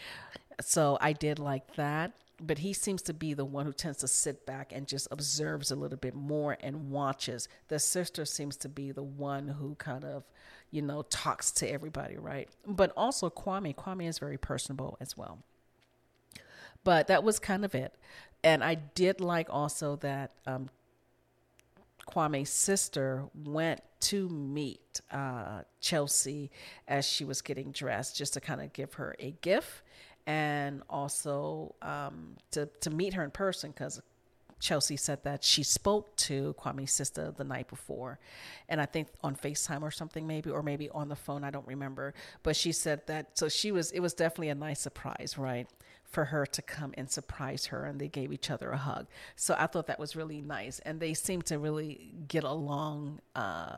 [0.61, 2.13] So I did like that.
[2.43, 5.69] But he seems to be the one who tends to sit back and just observes
[5.69, 7.47] a little bit more and watches.
[7.67, 10.23] The sister seems to be the one who kind of,
[10.71, 12.49] you know, talks to everybody, right?
[12.65, 13.75] But also Kwame.
[13.75, 15.43] Kwame is very personable as well.
[16.83, 17.93] But that was kind of it.
[18.43, 20.69] And I did like also that um,
[22.07, 26.51] Kwame's sister went to meet uh, Chelsea
[26.87, 29.83] as she was getting dressed, just to kind of give her a gift
[30.27, 34.01] and also um, to to meet her in person because
[34.59, 38.19] Chelsea said that she spoke to Kwame's sister the night before,
[38.69, 41.43] and I think on FaceTime or something maybe, or maybe on the phone.
[41.43, 42.13] I don't remember,
[42.43, 43.37] but she said that.
[43.37, 43.91] So she was.
[43.91, 45.67] It was definitely a nice surprise, right?
[46.11, 49.07] For her to come and surprise her and they gave each other a hug.
[49.35, 53.77] So i thought that was really nice and they seemed to really get along uh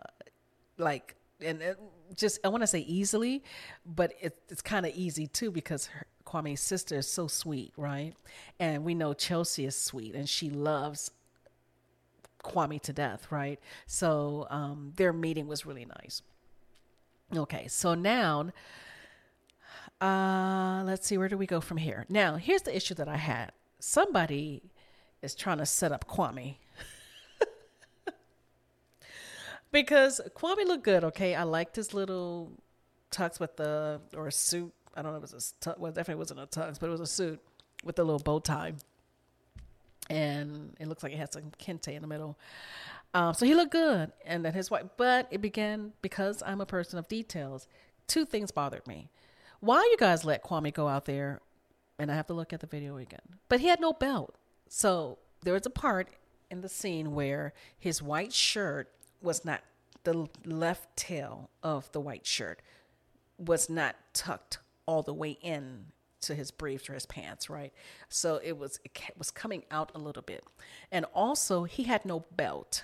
[0.77, 1.61] like and
[2.15, 3.43] just i want to say easily
[3.85, 8.13] but it, it's kind of easy too because her, kwame's sister is so sweet right?
[8.59, 11.11] And we know chelsea is sweet and she loves
[12.43, 13.59] kwame to death right?
[13.85, 16.21] So um, their meeting was really nice.
[17.35, 18.49] Okay so now
[20.03, 22.05] uh, let's see, where do we go from here?
[22.09, 23.53] Now, here's the issue that I had.
[23.79, 24.61] Somebody
[25.21, 26.55] is trying to set up Kwame.
[29.71, 31.35] because Kwame looked good, okay?
[31.35, 32.51] I liked his little
[33.11, 34.73] tux with the, or a suit.
[34.93, 35.79] I don't know if it was a tux.
[35.79, 37.39] Well, definitely wasn't a tux, but it was a suit
[37.85, 38.73] with the little bow tie.
[40.09, 42.37] And it looks like it had some kente in the middle.
[43.13, 44.11] Um, so he looked good.
[44.25, 47.69] And then his wife, but it began because I'm a person of details
[48.07, 49.09] two things bothered me.
[49.63, 51.39] Why you guys let Kwame go out there?
[51.97, 53.21] And I have to look at the video again.
[53.47, 54.35] But he had no belt.
[54.67, 56.09] So there was a part
[56.51, 58.91] in the scene where his white shirt
[59.21, 59.61] was not
[60.03, 62.61] the left tail of the white shirt
[63.37, 65.85] was not tucked all the way in
[66.23, 67.71] to his briefs or his pants, right?
[68.09, 70.43] So it was it was coming out a little bit.
[70.91, 72.83] And also he had no belt.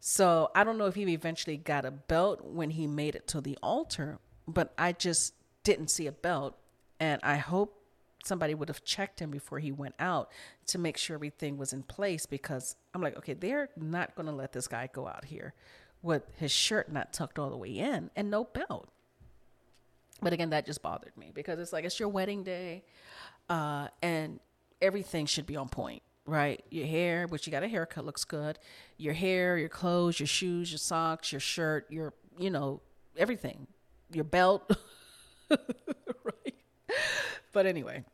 [0.00, 3.40] So I don't know if he eventually got a belt when he made it to
[3.40, 4.18] the altar,
[4.48, 5.34] but I just
[5.64, 6.56] didn't see a belt
[6.98, 7.76] and I hope
[8.24, 10.30] somebody would have checked him before he went out
[10.66, 14.32] to make sure everything was in place because I'm like, okay, they're not going to
[14.32, 15.54] let this guy go out here
[16.02, 18.88] with his shirt not tucked all the way in and no belt.
[20.22, 22.84] But again, that just bothered me because it's like it's your wedding day,
[23.48, 24.38] uh, and
[24.82, 26.62] everything should be on point, right?
[26.70, 28.58] Your hair, which you got a haircut, looks good.
[28.98, 32.82] Your hair, your clothes, your shoes, your socks, your shirt, your you know
[33.16, 33.66] everything,
[34.12, 34.70] your belt,
[36.24, 36.54] right?
[37.52, 38.04] But anyway,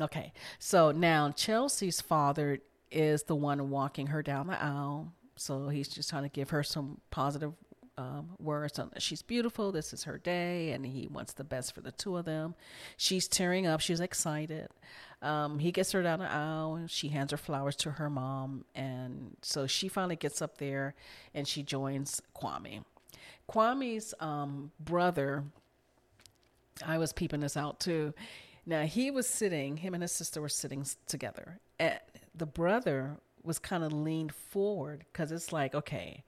[0.00, 0.32] okay.
[0.58, 2.58] So now Chelsea's father
[2.90, 5.12] is the one walking her down the aisle.
[5.36, 7.52] So he's just trying to give her some positive
[7.96, 9.72] um, words on that she's beautiful.
[9.72, 12.54] This is her day, and he wants the best for the two of them.
[12.96, 13.80] She's tearing up.
[13.80, 14.68] She's excited.
[15.22, 16.76] Um, he gets her down the aisle.
[16.76, 20.94] And She hands her flowers to her mom, and so she finally gets up there
[21.34, 22.84] and she joins Kwame.
[23.50, 25.44] Kwame's um, brother,
[26.84, 28.14] I was peeping this out too.
[28.66, 29.78] Now he was sitting.
[29.78, 31.58] Him and his sister were sitting together.
[31.78, 31.98] And
[32.34, 36.24] the brother was kind of leaned forward because it's like, okay,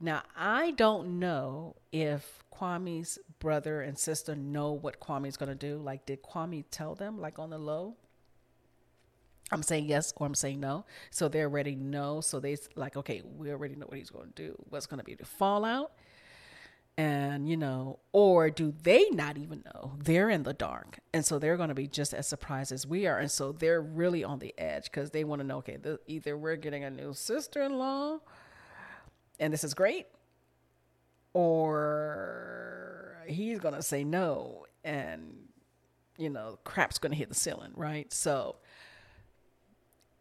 [0.00, 5.78] now, I don't know if Kwame's brother and sister know what Kwame's going to do.
[5.78, 7.94] Like, did Kwame tell them, like on the low?
[9.52, 10.84] I'm saying yes or I'm saying no.
[11.10, 12.20] So they already know.
[12.20, 14.56] So they like, okay, we already know what he's going to do.
[14.68, 15.92] What's going to be the fallout?
[16.96, 19.94] And, you know, or do they not even know?
[19.98, 21.00] They're in the dark.
[21.12, 23.18] And so they're going to be just as surprised as we are.
[23.18, 26.36] And so they're really on the edge because they want to know, okay, the, either
[26.36, 28.20] we're getting a new sister in law
[29.40, 30.06] and this is great,
[31.32, 35.34] or he's going to say no and,
[36.16, 38.12] you know, crap's going to hit the ceiling, right?
[38.12, 38.56] So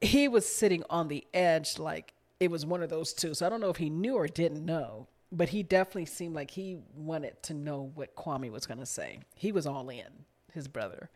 [0.01, 3.33] he was sitting on the edge like it was one of those two.
[3.33, 6.51] So I don't know if he knew or didn't know, but he definitely seemed like
[6.51, 9.19] he wanted to know what Kwame was going to say.
[9.35, 11.09] He was all in, his brother.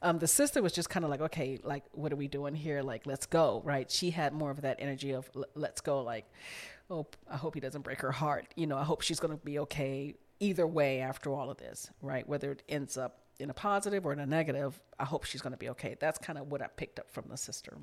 [0.00, 2.82] Um, the sister was just kind of like, okay, like, what are we doing here?
[2.82, 3.90] Like, let's go, right?
[3.90, 6.30] She had more of that energy of, let's go, like,
[6.90, 8.46] oh, I hope he doesn't break her heart.
[8.54, 11.90] You know, I hope she's going to be okay either way after all of this,
[12.00, 12.28] right?
[12.28, 15.54] Whether it ends up in a positive or in a negative, I hope she's going
[15.54, 15.96] to be okay.
[15.98, 17.78] That's kind of what I picked up from the sister.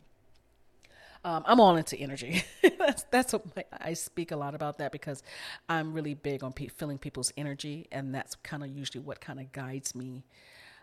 [1.25, 2.43] Um, I'm all into energy.
[2.77, 5.23] that's that's what my, I speak a lot about that because
[5.69, 9.39] I'm really big on pe- feeling people's energy, and that's kind of usually what kind
[9.39, 10.25] of guides me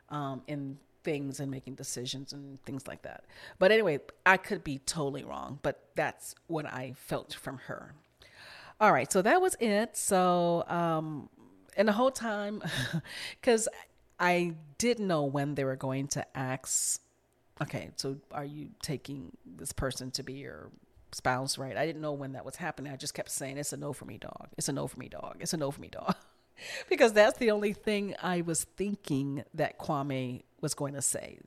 [0.09, 3.25] um, in things and making decisions and things like that.
[3.59, 7.95] But anyway, I could be totally wrong, but that's what I felt from her.
[8.81, 9.97] All right, so that was it.
[9.97, 11.29] So, um,
[11.77, 12.62] and the whole time,
[13.41, 13.69] because
[14.19, 17.01] I didn't know when they were going to ask,
[17.62, 20.70] okay, so are you taking this person to be your
[21.12, 21.77] spouse, right?
[21.77, 22.93] I didn't know when that was happening.
[22.93, 24.49] I just kept saying, it's a no for me, dog.
[24.57, 25.37] It's a no for me, dog.
[25.41, 26.15] It's a no for me, dog.
[26.89, 31.39] because that's the only thing I was thinking that Kwame was going to say.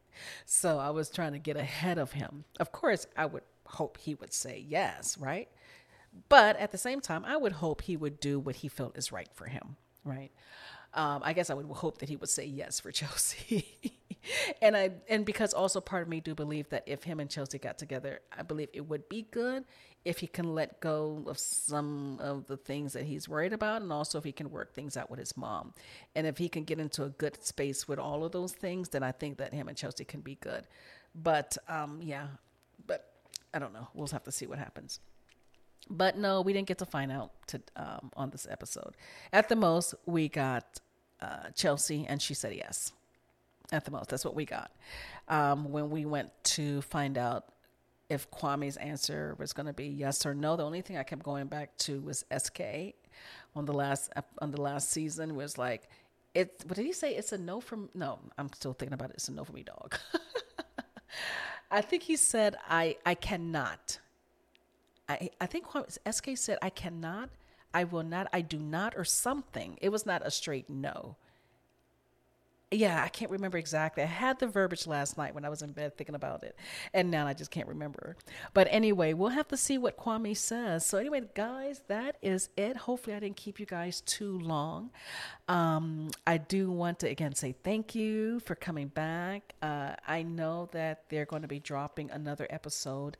[0.45, 2.45] So I was trying to get ahead of him.
[2.59, 5.49] Of course, I would hope he would say yes, right?
[6.29, 9.11] But at the same time, I would hope he would do what he felt is
[9.11, 10.31] right for him, right?
[10.93, 13.97] Um, I guess I would hope that he would say yes for Chelsea.
[14.61, 17.57] and I and because also part of me do believe that if him and Chelsea
[17.57, 19.65] got together, I believe it would be good
[20.05, 23.91] if he can let go of some of the things that he's worried about and
[23.91, 25.73] also if he can work things out with his mom.
[26.13, 29.01] And if he can get into a good space with all of those things, then
[29.01, 30.67] I think that him and Chelsea can be good.
[31.15, 32.27] But um yeah,
[32.85, 33.13] but
[33.53, 33.87] I don't know.
[33.93, 34.99] We'll have to see what happens.
[35.89, 38.95] But no, we didn't get to find out to, um, on this episode.
[39.31, 40.79] At the most, we got
[41.21, 42.93] uh, Chelsea, and she said yes.
[43.71, 44.71] At the most, that's what we got.
[45.27, 47.45] Um, when we went to find out
[48.09, 51.23] if Kwame's answer was going to be yes or no, the only thing I kept
[51.23, 52.61] going back to was SK
[53.55, 55.89] on the last on the last season was like
[56.35, 56.63] it.
[56.67, 57.15] What did he say?
[57.15, 58.19] It's a no from no.
[58.37, 59.15] I'm still thinking about it.
[59.15, 59.97] It's a no for me, dog.
[61.71, 63.99] I think he said I I cannot
[65.09, 65.65] I, I think
[66.09, 67.29] SK said, I cannot,
[67.73, 69.77] I will not, I do not, or something.
[69.81, 71.17] It was not a straight no.
[72.77, 74.03] Yeah, I can't remember exactly.
[74.03, 76.57] I had the verbiage last night when I was in bed thinking about it,
[76.93, 78.15] and now I just can't remember.
[78.53, 80.85] But anyway, we'll have to see what Kwame says.
[80.85, 82.77] So anyway, guys, that is it.
[82.77, 84.91] Hopefully, I didn't keep you guys too long.
[85.47, 89.53] Um, I do want to again say thank you for coming back.
[89.61, 93.17] Uh, I know that they're going to be dropping another episode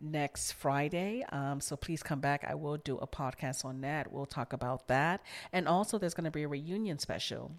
[0.00, 1.24] next Friday.
[1.30, 2.44] Um, so please come back.
[2.48, 4.12] I will do a podcast on that.
[4.12, 5.22] We'll talk about that.
[5.52, 7.52] And also, there's going to be a reunion special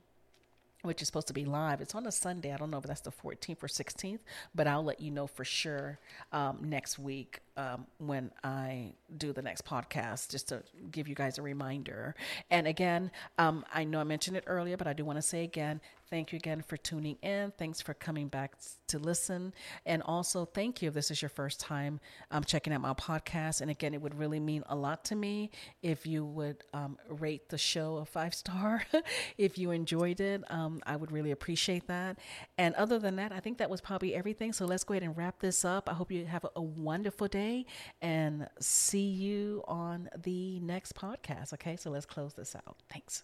[0.83, 1.81] which is supposed to be live.
[1.81, 2.53] It's on a Sunday.
[2.53, 4.19] I don't know if that's the 14th or 16th,
[4.53, 5.97] but I'll let you know for sure
[6.31, 11.37] um, next week um, when I do the next podcast, just to give you guys
[11.37, 12.15] a reminder.
[12.51, 15.43] And again, um, I know I mentioned it earlier, but I do want to say
[15.43, 15.79] again,
[16.13, 17.51] thank you again for tuning in.
[17.57, 18.53] Thanks for coming back
[18.85, 19.51] to listen.
[19.83, 21.99] And also, thank you if this is your first time
[22.29, 23.61] um, checking out my podcast.
[23.61, 25.49] And again, it would really mean a lot to me
[25.81, 28.83] if you would um, rate the show a five star.
[29.39, 32.19] if you enjoyed it, um, I would really appreciate that.
[32.59, 34.53] And other than that, I think that was probably everything.
[34.53, 35.89] So let's go ahead and wrap this up.
[35.89, 37.65] I hope you have a, a wonderful day
[38.03, 41.53] and see you on the next podcast.
[41.53, 42.83] Okay, so let's close this out.
[42.87, 43.23] Thanks.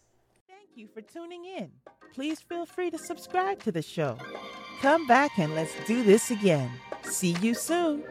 [0.69, 1.71] Thank you for tuning in.
[2.13, 4.17] Please feel free to subscribe to the show.
[4.81, 6.69] Come back and let's do this again.
[7.01, 8.03] See you soon.